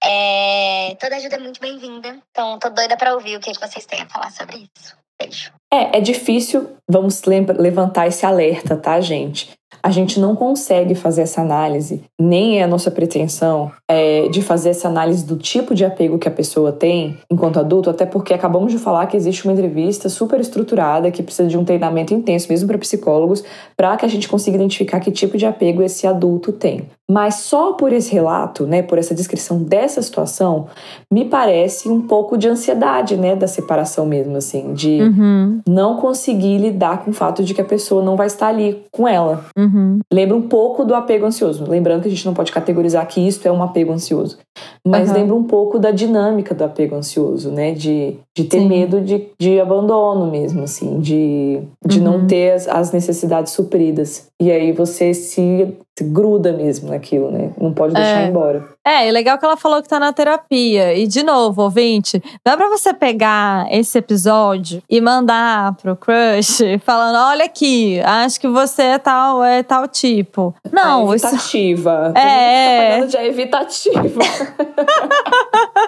É, 0.04 0.96
toda 1.00 1.18
ajuda 1.18 1.36
é 1.36 1.40
muito 1.40 1.60
bem-vinda, 1.60 2.18
então 2.32 2.58
tô 2.60 2.70
doida 2.70 2.96
para 2.96 3.14
ouvir 3.14 3.36
o 3.36 3.40
que 3.42 3.52
vocês 3.54 3.86
têm 3.86 4.02
a 4.02 4.10
falar 4.10 4.32
sobre 4.32 4.70
isso. 4.78 4.96
Beijo. 5.20 5.52
É, 5.74 5.98
é 5.98 6.02
difícil, 6.02 6.78
vamos 6.88 7.24
levantar 7.24 8.08
esse 8.08 8.26
alerta, 8.26 8.78
tá, 8.78 9.02
gente? 9.02 9.57
A 9.82 9.90
gente 9.90 10.20
não 10.20 10.36
consegue 10.36 10.96
fazer 10.96 11.22
essa 11.22 11.42
análise, 11.42 12.02
nem 12.20 12.60
é 12.60 12.64
a 12.64 12.68
nossa 12.68 12.92
pretensão 12.92 13.72
é, 13.88 14.28
de 14.30 14.42
fazer 14.42 14.70
essa 14.70 14.88
análise 14.88 15.26
do 15.26 15.38
tipo 15.38 15.74
de 15.74 15.86
apego 15.86 16.18
que 16.18 16.28
a 16.28 16.32
pessoa 16.32 16.72
tem 16.72 17.18
enquanto 17.32 17.60
adulto, 17.60 17.90
até 17.90 18.06
porque 18.06 18.34
acabamos 18.34 18.72
de 18.72 18.78
falar 18.78 19.08
que 19.08 19.16
existe 19.18 19.46
uma 19.46 19.54
entrevista 19.54 20.10
super 20.10 20.40
estruturada 20.40 21.12
que 21.12 21.24
precisa 21.24 21.48
de 21.48 21.58
um 21.58 21.64
treinamento 21.64 22.14
intenso, 22.14 22.48
mesmo 22.50 22.68
para 22.68 22.78
psicólogos, 22.78 23.44
para 23.76 23.96
que 23.98 24.06
a 24.06 24.10
gente 24.10 24.28
consiga 24.28 24.58
identificar 24.58 25.00
que 25.00 25.12
tipo 25.12 25.38
de 25.38 25.46
apego 25.46 25.82
esse 25.82 26.06
adulto 26.06 26.52
tem. 26.52 26.86
Mas 27.10 27.36
só 27.36 27.72
por 27.72 27.94
esse 27.94 28.12
relato, 28.12 28.68
né, 28.68 28.82
por 28.82 28.98
essa 28.98 29.16
descrição 29.16 29.64
dessa 29.64 30.02
situação, 30.02 30.68
me 31.10 31.24
parece 31.24 31.88
um 31.88 32.02
pouco 32.02 32.38
de 32.38 32.50
ansiedade, 32.50 33.16
né, 33.16 33.34
da 33.34 33.48
separação 33.48 34.06
mesmo, 34.06 34.36
assim, 34.36 34.74
de 34.74 35.02
uhum. 35.02 35.62
não 35.66 35.96
conseguir 35.98 36.58
lidar 36.58 37.06
com 37.06 37.12
o 37.12 37.14
fato 37.14 37.46
de 37.46 37.54
que 37.54 37.62
a 37.62 37.66
pessoa 37.66 38.04
não 38.04 38.18
vai 38.18 38.28
estar 38.28 38.48
ali 38.48 38.84
com 38.92 39.08
ela. 39.08 39.46
Uhum. 39.58 39.67
Lembra 40.12 40.36
um 40.36 40.42
pouco 40.42 40.86
do 40.86 40.96
apego 40.96 41.26
ansioso. 41.26 41.66
Lembrando 41.68 42.02
que 42.02 42.08
a 42.08 42.12
gente 42.12 42.26
não 42.26 42.34
pode 42.34 42.52
categorizar 42.52 43.08
que 43.08 43.20
isso 43.20 43.48
é 43.48 43.52
um 43.52 43.62
apego 43.64 43.92
ansioso. 43.92 44.38
Mas 44.86 45.10
uhum. 45.10 45.16
lembra 45.16 45.36
um 45.36 45.44
pouco 45.44 45.80
da 45.80 45.92
dinâmica 45.92 46.56
do 46.56 46.64
apego 46.64 46.96
ansioso, 46.96 47.52
né? 47.52 47.72
De, 47.72 48.16
de 48.36 48.44
ter 48.46 48.60
Sim. 48.60 48.68
medo 48.68 49.02
de, 49.02 49.28
de 49.40 49.60
abandono 49.60 50.30
mesmo, 50.32 50.64
assim, 50.64 51.00
de, 51.00 51.62
de 51.86 52.00
não 52.00 52.20
uhum. 52.20 52.28
ter 52.28 52.52
as, 52.52 52.68
as 52.68 52.92
necessidades 52.92 53.54
supridas. 53.54 54.28
E 54.42 54.52
aí 54.52 54.72
você 54.72 55.14
se 55.14 55.76
gruda 56.04 56.54
mesmo 56.54 56.90
naquilo, 56.90 57.32
né? 57.32 57.52
Não 57.60 57.74
pode 57.74 57.94
deixar 57.94 58.22
é. 58.22 58.28
embora. 58.28 58.64
É, 58.86 59.08
é 59.08 59.12
legal 59.12 59.38
que 59.38 59.46
ela 59.46 59.58
falou 59.58 59.82
que 59.82 59.90
tá 59.90 60.00
na 60.00 60.14
terapia. 60.14 60.94
E, 60.94 61.08
de 61.08 61.24
novo, 61.24 61.64
ouvinte, 61.64 62.22
dá 62.46 62.56
pra 62.56 62.70
você 62.70 62.94
pegar 62.94 63.68
esse 63.70 63.98
episódio 63.98 64.82
e 64.90 65.02
mandar 65.02 65.76
pro 65.76 65.96
crush 65.96 66.62
falando: 66.86 67.18
olha 67.18 67.46
aqui, 67.46 68.00
acho 68.02 68.40
que 68.40 68.48
você 68.48 68.84
é 68.84 68.98
tal, 68.98 69.44
é 69.44 69.64
tal 69.64 69.88
tipo. 69.88 70.56
Não, 70.72 71.12
a 71.12 71.16
evitativa. 71.16 72.14
Isso... 72.16 72.26
É. 72.26 73.00
Tá 73.00 73.06
de 73.06 73.18
evitativa. 73.18 74.24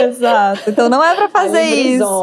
Exato. 0.00 0.70
Então 0.70 0.88
não 0.88 1.02
é 1.02 1.14
pra 1.14 1.28
fazer 1.28 1.62
isso. 1.62 2.22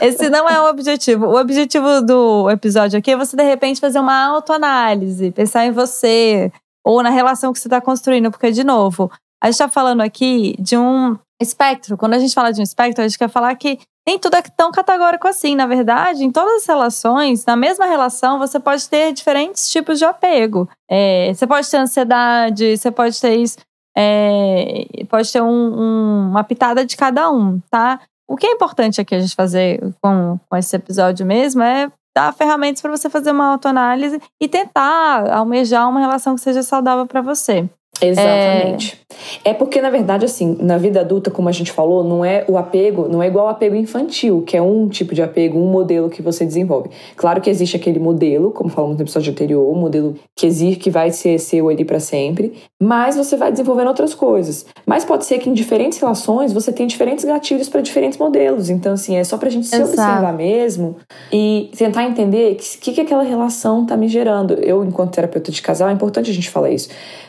Esse 0.00 0.30
não 0.30 0.48
é 0.48 0.60
o 0.60 0.70
objetivo. 0.70 1.26
O 1.26 1.38
objetivo 1.38 2.00
do 2.02 2.50
episódio 2.50 2.98
aqui 2.98 3.10
é 3.10 3.16
você, 3.16 3.36
de 3.36 3.42
repente, 3.42 3.80
fazer 3.80 3.98
uma 3.98 4.26
autoanálise, 4.26 5.30
pensar 5.30 5.66
em 5.66 5.72
você, 5.72 6.43
ou 6.84 7.02
na 7.02 7.10
relação 7.10 7.52
que 7.52 7.58
você 7.58 7.68
está 7.68 7.80
construindo, 7.80 8.30
porque, 8.30 8.50
de 8.50 8.62
novo, 8.62 9.10
a 9.42 9.46
gente 9.46 9.54
está 9.54 9.68
falando 9.68 10.00
aqui 10.00 10.54
de 10.58 10.76
um 10.76 11.16
espectro. 11.40 11.96
Quando 11.96 12.14
a 12.14 12.18
gente 12.18 12.34
fala 12.34 12.52
de 12.52 12.60
um 12.60 12.64
espectro, 12.64 13.02
a 13.02 13.08
gente 13.08 13.18
quer 13.18 13.28
falar 13.28 13.54
que 13.56 13.78
nem 14.06 14.18
tudo 14.18 14.36
é 14.36 14.42
tão 14.42 14.70
categórico 14.70 15.26
assim. 15.26 15.54
Na 15.54 15.66
verdade, 15.66 16.24
em 16.24 16.30
todas 16.30 16.62
as 16.62 16.66
relações, 16.66 17.44
na 17.46 17.56
mesma 17.56 17.86
relação, 17.86 18.38
você 18.38 18.60
pode 18.60 18.88
ter 18.88 19.12
diferentes 19.12 19.70
tipos 19.70 19.98
de 19.98 20.04
apego. 20.04 20.68
É, 20.90 21.32
você 21.32 21.46
pode 21.46 21.70
ter 21.70 21.78
ansiedade, 21.78 22.76
você 22.76 22.90
pode 22.90 23.20
ter 23.20 23.36
isso. 23.36 23.58
É, 23.96 24.86
pode 25.08 25.32
ter 25.32 25.40
um, 25.40 25.46
um, 25.46 26.28
uma 26.30 26.44
pitada 26.44 26.84
de 26.84 26.96
cada 26.96 27.30
um, 27.30 27.60
tá? 27.70 28.00
O 28.28 28.36
que 28.36 28.46
é 28.46 28.50
importante 28.50 29.00
aqui 29.00 29.14
a 29.14 29.20
gente 29.20 29.34
fazer 29.34 29.80
com, 30.02 30.38
com 30.48 30.56
esse 30.56 30.74
episódio 30.74 31.24
mesmo 31.24 31.62
é 31.62 31.90
dar 32.14 32.32
ferramentas 32.32 32.80
para 32.80 32.90
você 32.90 33.10
fazer 33.10 33.30
uma 33.32 33.46
autoanálise 33.48 34.20
e 34.40 34.48
tentar 34.48 35.30
almejar 35.32 35.88
uma 35.88 36.00
relação 36.00 36.34
que 36.34 36.40
seja 36.40 36.62
saudável 36.62 37.06
para 37.06 37.20
você. 37.20 37.68
Exatamente. 38.08 39.00
É... 39.44 39.50
é... 39.50 39.54
porque, 39.54 39.80
na 39.80 39.90
verdade, 39.90 40.24
assim, 40.24 40.56
na 40.60 40.78
vida 40.78 41.00
adulta, 41.00 41.30
como 41.30 41.48
a 41.48 41.52
gente 41.52 41.72
falou, 41.72 42.04
não 42.04 42.24
é 42.24 42.44
o 42.48 42.56
apego, 42.56 43.08
não 43.08 43.22
é 43.22 43.26
igual 43.26 43.46
ao 43.46 43.52
apego 43.52 43.74
infantil, 43.74 44.42
que 44.42 44.56
é 44.56 44.62
um 44.62 44.88
tipo 44.88 45.14
de 45.14 45.22
apego, 45.22 45.58
um 45.58 45.70
modelo 45.70 46.08
que 46.10 46.22
você 46.22 46.44
desenvolve. 46.44 46.90
Claro 47.16 47.40
que 47.40 47.50
existe 47.50 47.76
aquele 47.76 47.98
modelo, 47.98 48.50
como 48.50 48.70
falamos 48.70 48.96
no 48.96 49.02
episódio 49.04 49.30
anterior, 49.30 49.70
um 49.70 49.78
modelo 49.78 50.14
que 50.36 50.46
existe, 50.46 50.80
que 50.80 50.90
vai 50.90 51.10
ser 51.10 51.38
seu 51.38 51.68
ali 51.68 51.84
para 51.84 52.00
sempre, 52.00 52.54
mas 52.82 53.16
você 53.16 53.36
vai 53.36 53.50
desenvolvendo 53.50 53.88
outras 53.88 54.14
coisas. 54.14 54.66
Mas 54.86 55.04
pode 55.04 55.24
ser 55.24 55.38
que 55.38 55.48
em 55.48 55.54
diferentes 55.54 55.98
relações 55.98 56.52
você 56.52 56.72
tenha 56.72 56.86
diferentes 56.86 57.24
gatilhos 57.24 57.68
para 57.68 57.80
diferentes 57.80 58.18
modelos. 58.18 58.68
Então, 58.70 58.92
assim, 58.92 59.16
é 59.16 59.24
só 59.24 59.38
pra 59.38 59.50
gente 59.50 59.66
se 59.66 59.74
Exato. 59.74 59.90
observar 59.90 60.32
mesmo 60.32 60.96
e 61.32 61.70
tentar 61.76 62.04
entender 62.04 62.52
o 62.52 62.56
que, 62.56 62.78
que, 62.78 62.92
que 62.92 63.00
aquela 63.00 63.22
relação 63.22 63.86
tá 63.86 63.96
me 63.96 64.08
gerando. 64.08 64.54
Eu, 64.54 64.84
enquanto 64.84 65.14
terapeuta 65.14 65.50
de 65.50 65.62
casal, 65.62 65.88
é 65.88 65.92
importante 65.92 66.30
a 66.30 66.34
gente 66.34 66.50
falar 66.50 66.70
isso 66.70 66.88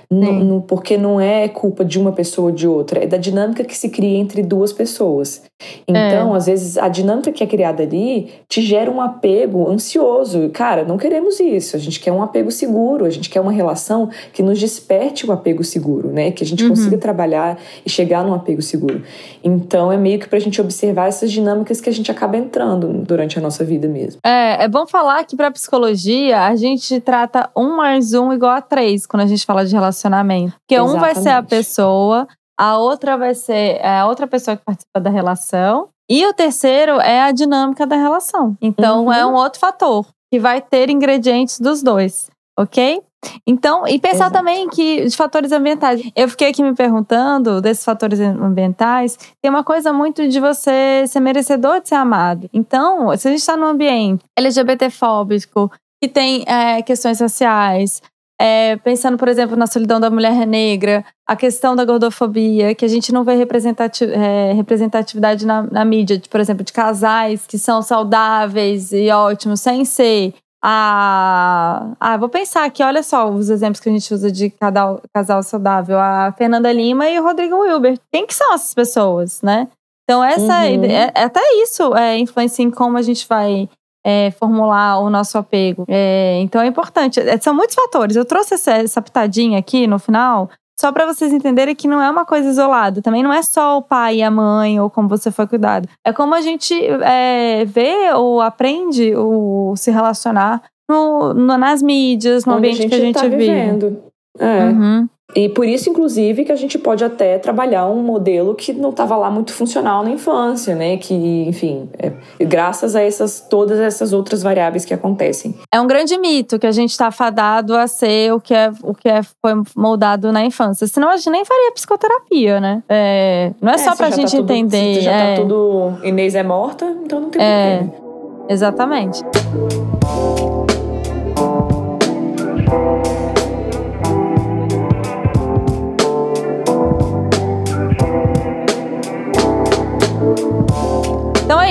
no, 0.09 0.61
porque 0.67 0.97
não 0.97 1.19
é 1.19 1.47
culpa 1.47 1.83
de 1.83 1.99
uma 1.99 2.11
pessoa 2.11 2.49
ou 2.49 2.55
de 2.55 2.67
outra, 2.67 3.03
é 3.03 3.07
da 3.07 3.17
dinâmica 3.17 3.63
que 3.63 3.77
se 3.77 3.89
cria 3.89 4.17
entre 4.17 4.41
duas 4.41 4.73
pessoas. 4.73 5.43
Então, 5.87 6.33
é. 6.33 6.37
às 6.37 6.45
vezes, 6.45 6.77
a 6.77 6.87
dinâmica 6.87 7.31
que 7.31 7.43
é 7.43 7.47
criada 7.47 7.83
ali 7.83 8.29
te 8.47 8.61
gera 8.61 8.91
um 8.91 9.01
apego 9.01 9.69
ansioso. 9.69 10.49
Cara, 10.49 10.83
não 10.83 10.97
queremos 10.97 11.39
isso. 11.39 11.75
A 11.75 11.79
gente 11.79 11.99
quer 11.99 12.11
um 12.11 12.21
apego 12.21 12.51
seguro, 12.51 13.05
a 13.05 13.09
gente 13.09 13.29
quer 13.29 13.39
uma 13.39 13.51
relação 13.51 14.09
que 14.33 14.43
nos 14.43 14.59
desperte 14.59 15.25
o 15.25 15.31
apego 15.31 15.63
seguro, 15.63 16.09
né? 16.09 16.31
Que 16.31 16.43
a 16.43 16.47
gente 16.47 16.63
uhum. 16.63 16.69
consiga 16.69 16.97
trabalhar 16.97 17.57
e 17.85 17.89
chegar 17.89 18.23
num 18.23 18.33
apego 18.33 18.61
seguro. 18.61 19.01
Então, 19.43 19.91
é 19.91 19.97
meio 19.97 20.19
que 20.19 20.27
pra 20.27 20.39
gente 20.39 20.59
observar 20.59 21.07
essas 21.07 21.31
dinâmicas 21.31 21.79
que 21.79 21.89
a 21.89 21.93
gente 21.93 22.11
acaba 22.11 22.37
entrando 22.37 22.87
durante 23.05 23.39
a 23.39 23.41
nossa 23.41 23.63
vida 23.63 23.87
mesmo. 23.87 24.19
É, 24.23 24.63
é 24.63 24.67
bom 24.67 24.85
falar 24.85 25.23
que 25.23 25.35
pra 25.35 25.51
psicologia, 25.51 26.41
a 26.41 26.55
gente 26.55 26.99
trata 26.99 27.49
um 27.55 27.75
mais 27.75 28.13
um 28.13 28.33
igual 28.33 28.51
a 28.51 28.61
três 28.61 29.05
quando 29.05 29.23
a 29.23 29.25
gente 29.25 29.45
fala 29.45 29.65
de 29.65 29.73
relacionamento. 29.73 30.44
Porque 30.49 30.75
Exatamente. 30.75 30.97
um 30.97 30.99
vai 30.99 31.15
ser 31.15 31.29
a 31.29 31.43
pessoa, 31.43 32.27
a 32.57 32.77
outra 32.77 33.17
vai 33.17 33.33
ser 33.35 33.79
é, 33.81 33.99
a 33.99 34.07
outra 34.07 34.27
pessoa 34.27 34.55
que 34.57 34.63
participa 34.63 34.99
da 34.99 35.09
relação 35.09 35.89
E 36.09 36.25
o 36.27 36.33
terceiro 36.33 36.99
é 37.01 37.23
a 37.23 37.31
dinâmica 37.31 37.85
da 37.87 37.95
relação. 37.95 38.55
Então, 38.61 39.05
Uhum. 39.05 39.13
é 39.13 39.25
um 39.25 39.33
outro 39.33 39.59
fator 39.59 40.05
que 40.31 40.39
vai 40.39 40.61
ter 40.61 40.89
ingredientes 40.89 41.59
dos 41.59 41.81
dois, 41.81 42.29
ok? 42.59 43.01
Então, 43.47 43.87
e 43.87 43.97
pensar 43.99 44.25
Exato. 44.25 44.33
também 44.33 44.69
que 44.69 45.03
de 45.05 45.15
fatores 45.17 45.51
ambientais. 45.51 45.99
Eu 46.15 46.29
fiquei 46.29 46.49
aqui 46.49 46.61
me 46.61 46.75
perguntando 46.75 47.59
desses 47.59 47.83
fatores 47.83 48.19
ambientais. 48.19 49.17
Tem 49.41 49.49
uma 49.49 49.63
coisa 49.63 49.91
muito 49.91 50.27
de 50.27 50.39
você 50.39 51.05
ser 51.07 51.19
merecedor 51.19 51.81
de 51.81 51.89
ser 51.89 51.95
amado. 51.95 52.47
Então, 52.53 53.17
se 53.17 53.27
a 53.27 53.31
gente 53.31 53.39
está 53.39 53.57
num 53.57 53.65
ambiente 53.65 54.23
LGBTfóbico, 54.37 55.71
que 56.01 56.07
tem 56.07 56.43
é, 56.47 56.81
questões 56.81 57.17
sociais, 57.17 58.01
é, 58.39 58.75
pensando, 58.77 59.17
por 59.17 59.27
exemplo, 59.27 59.55
na 59.55 59.67
solidão 59.67 59.99
da 59.99 60.09
mulher 60.09 60.45
negra, 60.45 61.05
a 61.25 61.35
questão 61.35 61.75
da 61.75 61.85
gordofobia, 61.85 62.75
que 62.75 62.83
a 62.83 62.87
gente 62.87 63.13
não 63.13 63.23
vê 63.23 63.35
representati 63.35 64.03
é, 64.03 64.51
representatividade 64.53 65.45
na, 65.45 65.63
na 65.63 65.85
mídia, 65.85 66.17
de, 66.17 66.27
por 66.27 66.39
exemplo, 66.39 66.63
de 66.63 66.73
casais 66.73 67.45
que 67.47 67.57
são 67.57 67.81
saudáveis 67.81 68.91
e 68.91 69.09
ótimos, 69.09 69.61
sem 69.61 69.85
ser 69.85 70.33
a. 70.61 71.93
Ah, 71.99 72.17
vou 72.17 72.27
pensar 72.27 72.65
aqui, 72.65 72.83
olha 72.83 73.03
só 73.03 73.29
os 73.29 73.49
exemplos 73.49 73.79
que 73.79 73.87
a 73.87 73.91
gente 73.91 74.13
usa 74.13 74.31
de 74.31 74.49
casal, 74.49 75.01
casal 75.13 75.41
saudável: 75.43 75.97
a 75.99 76.33
Fernanda 76.37 76.71
Lima 76.71 77.07
e 77.07 77.19
o 77.19 77.23
Rodrigo 77.23 77.59
Wilber. 77.61 77.97
Quem 78.11 78.25
que 78.25 78.33
são 78.33 78.53
essas 78.53 78.73
pessoas, 78.73 79.41
né? 79.41 79.67
Então, 80.03 80.23
essa 80.23 80.65
Uhum. 80.65 80.85
é, 80.85 81.11
até 81.15 81.41
isso 81.63 81.95
é, 81.95 82.17
influencia 82.17 82.63
em 82.63 82.69
como 82.69 82.97
a 82.97 83.01
gente 83.01 83.27
vai 83.27 83.67
é, 84.05 84.29
formular 84.39 84.99
o 84.99 85.09
nosso 85.09 85.37
apego. 85.37 85.83
É, 85.87 86.39
então 86.41 86.61
é 86.61 86.67
importante. 86.67 87.19
É, 87.19 87.37
são 87.39 87.53
muitos 87.55 87.75
fatores. 87.75 88.15
Eu 88.15 88.23
trouxe 88.25 88.53
essa, 88.53 88.71
essa 88.73 89.01
pitadinha 89.01 89.57
aqui 89.57 89.87
no 89.87 89.97
final. 89.97 90.49
Só 90.79 90.91
para 90.91 91.05
vocês 91.05 91.31
entenderem 91.31 91.73
que 91.73 91.87
não 91.87 92.01
é 92.01 92.09
uma 92.11 92.25
coisa 92.25 92.49
isolada. 92.49 93.01
Também 93.01 93.23
não 93.23 93.31
é 93.33 93.41
só 93.41 93.77
o 93.77 93.81
pai 93.81 94.17
e 94.17 94.23
a 94.23 94.29
mãe 94.29 94.79
ou 94.79 94.89
como 94.89 95.07
você 95.07 95.31
foi 95.31 95.47
cuidado. 95.47 95.87
É 96.05 96.11
como 96.13 96.35
a 96.35 96.41
gente 96.41 96.73
é, 97.01 97.63
vê 97.65 98.11
ou 98.13 98.41
aprende 98.41 99.15
o 99.15 99.73
se 99.77 99.89
relacionar 99.89 100.61
no, 100.89 101.33
no- 101.33 101.57
nas 101.57 101.81
mídias, 101.81 102.45
no 102.45 102.55
Onde 102.57 102.67
ambiente 102.67 102.87
que 102.89 102.93
a 102.95 102.99
gente 102.99 103.15
tá 103.15 103.21
vive. 103.23 103.37
vivendo. 103.37 104.03
É. 104.37 104.65
Uhum. 104.65 105.09
E 105.33 105.49
por 105.49 105.65
isso, 105.65 105.89
inclusive, 105.89 106.45
que 106.45 106.51
a 106.51 106.55
gente 106.55 106.77
pode 106.77 107.03
até 107.03 107.37
trabalhar 107.39 107.87
um 107.87 108.01
modelo 108.01 108.53
que 108.53 108.71
não 108.71 108.91
estava 108.91 109.17
lá 109.17 109.29
muito 109.31 109.53
funcional 109.53 110.03
na 110.03 110.11
infância, 110.11 110.75
né? 110.75 110.97
Que, 110.97 111.13
enfim, 111.47 111.89
é, 111.97 112.11
graças 112.45 112.95
a 112.95 113.01
essas 113.01 113.41
todas 113.41 113.79
essas 113.79 114.13
outras 114.13 114.43
variáveis 114.43 114.85
que 114.85 114.93
acontecem. 114.93 115.55
É 115.73 115.81
um 115.81 115.87
grande 115.87 116.15
mito 116.17 116.59
que 116.59 116.67
a 116.67 116.71
gente 116.71 116.91
está 116.91 117.09
fadado 117.11 117.75
a 117.75 117.87
ser 117.87 118.31
o 118.33 118.39
que 118.39 118.53
é 118.53 118.71
o 118.83 118.93
que 118.93 119.09
é, 119.09 119.21
foi 119.23 119.53
moldado 119.75 120.31
na 120.31 120.45
infância. 120.45 120.85
Senão 120.87 121.09
a 121.09 121.17
gente 121.17 121.31
nem 121.31 121.43
faria 121.43 121.71
psicoterapia, 121.73 122.59
né? 122.61 122.83
É, 122.87 123.51
não 123.59 123.71
é, 123.73 123.77
só 123.79 123.91
se 123.91 123.97
pra 123.97 124.09
já 124.11 124.15
gente 124.17 124.31
tá 124.31 124.37
tudo- 124.37 124.53
entender. 124.53 125.01
Já 125.01 125.11
é, 125.11 125.35
tá 125.35 125.41
tudo. 125.41 125.97
Inês 126.03 126.35
é 126.35 126.43
morta, 126.43 126.85
então 127.03 127.19
não 127.19 127.29
tem 127.29 127.41
É. 127.41 127.79
porquê. 127.79 128.53
Exatamente. 128.53 129.23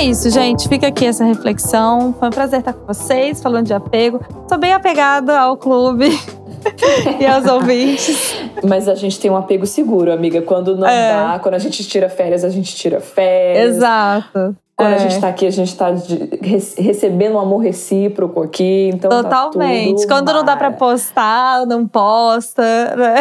É 0.05 0.11
isso, 0.11 0.31
gente. 0.31 0.69
Fica 0.69 0.89
aqui 0.89 1.07
essa 1.07 1.25
reflexão. 1.25 2.15
Foi 2.19 2.29
um 2.29 2.31
prazer 2.31 2.61
estar 2.61 2.73
com 2.73 2.87
vocês, 2.87 3.43
falando 3.43 3.67
de 3.67 3.75
apego. 3.75 4.21
Sou 4.49 4.59
bem 4.59 4.73
apegada 4.73 5.39
ao 5.39 5.57
clube 5.57 6.09
e 7.21 7.27
aos 7.27 7.47
ouvintes. 7.47 8.35
Mas 8.67 8.89
a 8.89 8.95
gente 8.95 9.19
tem 9.19 9.31
um 9.31 9.37
apego 9.37 9.67
seguro, 9.67 10.13
amiga. 10.13 10.43
Quando 10.43 10.77
não 10.77 10.87
É. 10.87 11.13
dá, 11.33 11.39
quando 11.39 11.55
a 11.55 11.59
gente 11.59 11.85
tira 11.87 12.09
férias, 12.09 12.45
a 12.45 12.51
gente 12.51 12.75
tira 12.75 13.01
férias. 13.01 13.77
Exato. 13.77 14.57
Quando 14.77 14.91
É. 14.91 14.95
a 14.97 14.99
gente 14.99 15.21
tá 15.21 15.29
aqui, 15.29 15.47
a 15.47 15.51
gente 15.51 15.77
tá 15.77 15.93
de- 15.93 16.31
re- 16.43 16.83
recebendo 16.83 17.37
um 17.37 17.39
amor 17.39 17.59
recíproco 17.59 18.43
aqui. 18.43 18.91
Então 18.93 19.09
tá 19.09 19.23
Totalmente. 19.23 20.01
tudo 20.01 20.09
Quando 20.09 20.33
não 20.33 20.43
dá 20.45 20.57
pra 20.57 20.71
mar- 20.71 20.79
postar, 20.79 21.65
não 21.65 21.87
posta, 21.87 22.63
né? 22.97 23.15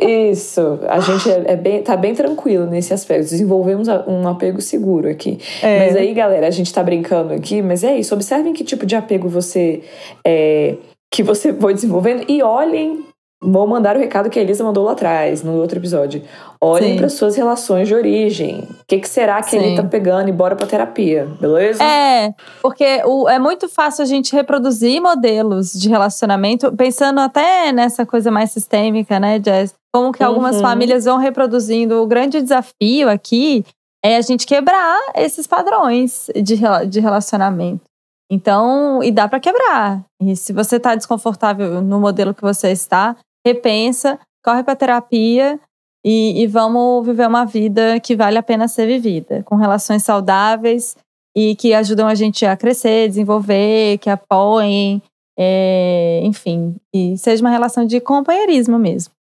Isso. 0.00 0.78
A 0.88 1.00
gente 1.00 1.30
é, 1.30 1.52
é 1.52 1.56
bem, 1.56 1.82
tá 1.82 1.96
bem 1.96 2.14
tranquilo 2.14 2.66
nesse 2.66 2.92
aspecto. 2.92 3.22
Desenvolvemos 3.30 3.88
um 4.06 4.28
apego 4.28 4.60
seguro 4.60 5.08
aqui. 5.08 5.38
É. 5.62 5.86
Mas 5.86 5.96
aí, 5.96 6.12
galera, 6.12 6.46
a 6.46 6.50
gente 6.50 6.72
tá 6.72 6.82
brincando 6.82 7.32
aqui, 7.32 7.62
mas 7.62 7.82
é 7.82 7.96
isso. 7.98 8.14
Observem 8.14 8.52
que 8.52 8.62
tipo 8.62 8.84
de 8.84 8.94
apego 8.94 9.28
você 9.28 9.82
é, 10.26 10.76
que 11.10 11.22
você 11.22 11.52
foi 11.54 11.72
desenvolvendo 11.74 12.24
e 12.28 12.42
olhem. 12.42 13.04
Vou 13.44 13.66
mandar 13.66 13.96
o 13.96 13.98
recado 13.98 14.30
que 14.30 14.38
a 14.38 14.42
Elisa 14.42 14.62
mandou 14.62 14.84
lá 14.84 14.92
atrás, 14.92 15.42
no 15.42 15.54
outro 15.56 15.78
episódio. 15.78 16.22
Olhem 16.60 16.96
para 16.96 17.08
suas 17.08 17.34
relações 17.34 17.88
de 17.88 17.94
origem. 17.94 18.60
O 18.60 18.84
que, 18.86 19.00
que 19.00 19.08
será 19.08 19.42
que 19.42 19.50
Sim. 19.50 19.56
ele 19.58 19.76
tá 19.76 19.82
pegando 19.82 20.28
e 20.28 20.32
bora 20.32 20.54
pra 20.54 20.64
terapia, 20.66 21.26
beleza? 21.40 21.82
É, 21.82 22.32
porque 22.62 23.02
o- 23.04 23.28
é 23.28 23.40
muito 23.40 23.68
fácil 23.68 24.02
a 24.02 24.06
gente 24.06 24.32
reproduzir 24.32 25.00
modelos 25.02 25.72
de 25.72 25.88
relacionamento, 25.88 26.70
pensando 26.76 27.18
até 27.20 27.72
nessa 27.72 28.06
coisa 28.06 28.30
mais 28.30 28.52
sistêmica, 28.52 29.18
né, 29.18 29.40
Jess? 29.44 29.74
Como 29.92 30.12
que 30.12 30.22
algumas 30.22 30.56
Uhum. 30.56 30.62
famílias 30.62 31.04
vão 31.04 31.18
reproduzindo. 31.18 32.00
O 32.00 32.06
grande 32.06 32.40
desafio 32.40 33.08
aqui 33.10 33.64
é 34.04 34.16
a 34.16 34.20
gente 34.22 34.46
quebrar 34.46 34.98
esses 35.16 35.46
padrões 35.48 36.30
de, 36.36 36.56
de 36.88 37.00
relacionamento. 37.00 37.82
Então, 38.30 39.02
e 39.02 39.10
dá 39.10 39.28
pra 39.28 39.38
quebrar. 39.40 40.00
E 40.22 40.34
se 40.36 40.52
você 40.52 40.80
tá 40.80 40.94
desconfortável 40.94 41.82
no 41.82 42.00
modelo 42.00 42.32
que 42.32 42.40
você 42.40 42.70
está, 42.70 43.14
repensa, 43.46 44.18
corre 44.44 44.62
pra 44.62 44.76
terapia 44.76 45.58
e, 46.04 46.42
e 46.42 46.46
vamos 46.46 47.06
viver 47.06 47.26
uma 47.26 47.44
vida 47.44 48.00
que 48.00 48.16
vale 48.16 48.38
a 48.38 48.42
pena 48.42 48.68
ser 48.68 48.86
vivida, 48.86 49.42
com 49.44 49.56
relações 49.56 50.02
saudáveis 50.02 50.96
e 51.36 51.56
que 51.56 51.72
ajudam 51.72 52.06
a 52.06 52.14
gente 52.14 52.44
a 52.44 52.56
crescer, 52.56 53.08
desenvolver, 53.08 53.98
que 53.98 54.10
apoiem, 54.10 55.02
é, 55.38 56.20
enfim, 56.24 56.76
e 56.92 57.16
seja 57.16 57.42
uma 57.42 57.50
relação 57.50 57.86
de 57.86 58.00
companheirismo 58.00 58.78
mesmo. 58.78 59.12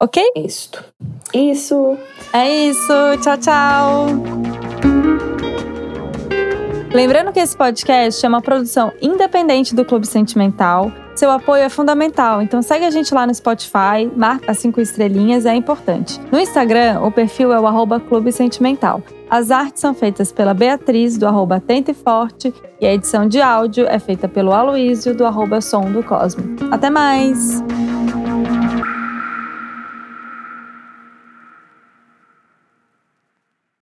Ok? 0.00 0.22
Isto. 0.36 0.84
Isso. 1.32 1.98
É 2.32 2.48
isso. 2.48 2.92
Tchau, 3.22 3.38
tchau. 3.38 5.33
Lembrando 6.94 7.32
que 7.32 7.40
esse 7.40 7.56
podcast 7.56 8.24
é 8.24 8.28
uma 8.28 8.40
produção 8.40 8.92
independente 9.02 9.74
do 9.74 9.84
Clube 9.84 10.06
Sentimental. 10.06 10.92
Seu 11.16 11.28
apoio 11.28 11.64
é 11.64 11.68
fundamental, 11.68 12.40
então 12.40 12.62
segue 12.62 12.84
a 12.84 12.90
gente 12.90 13.12
lá 13.12 13.26
no 13.26 13.34
Spotify, 13.34 14.08
marca 14.16 14.52
as 14.52 14.58
cinco 14.58 14.80
estrelinhas, 14.80 15.44
é 15.44 15.54
importante. 15.56 16.20
No 16.30 16.38
Instagram, 16.38 17.00
o 17.00 17.10
perfil 17.10 17.52
é 17.52 17.58
o 17.58 17.66
arroba 17.66 17.98
Clube 17.98 18.30
Sentimental. 18.30 19.02
As 19.28 19.50
artes 19.50 19.80
são 19.80 19.92
feitas 19.92 20.30
pela 20.30 20.54
Beatriz, 20.54 21.18
do 21.18 21.26
arroba 21.26 21.56
Atenta 21.56 21.90
e 21.90 21.94
Forte, 21.94 22.54
e 22.80 22.86
a 22.86 22.94
edição 22.94 23.26
de 23.26 23.40
áudio 23.40 23.86
é 23.88 23.98
feita 23.98 24.28
pelo 24.28 24.52
Aloísio, 24.52 25.16
do 25.16 25.26
arroba 25.26 25.60
Som 25.60 25.90
do 25.90 26.00
Cosmo. 26.00 26.44
Até 26.70 26.90
mais! 26.90 27.60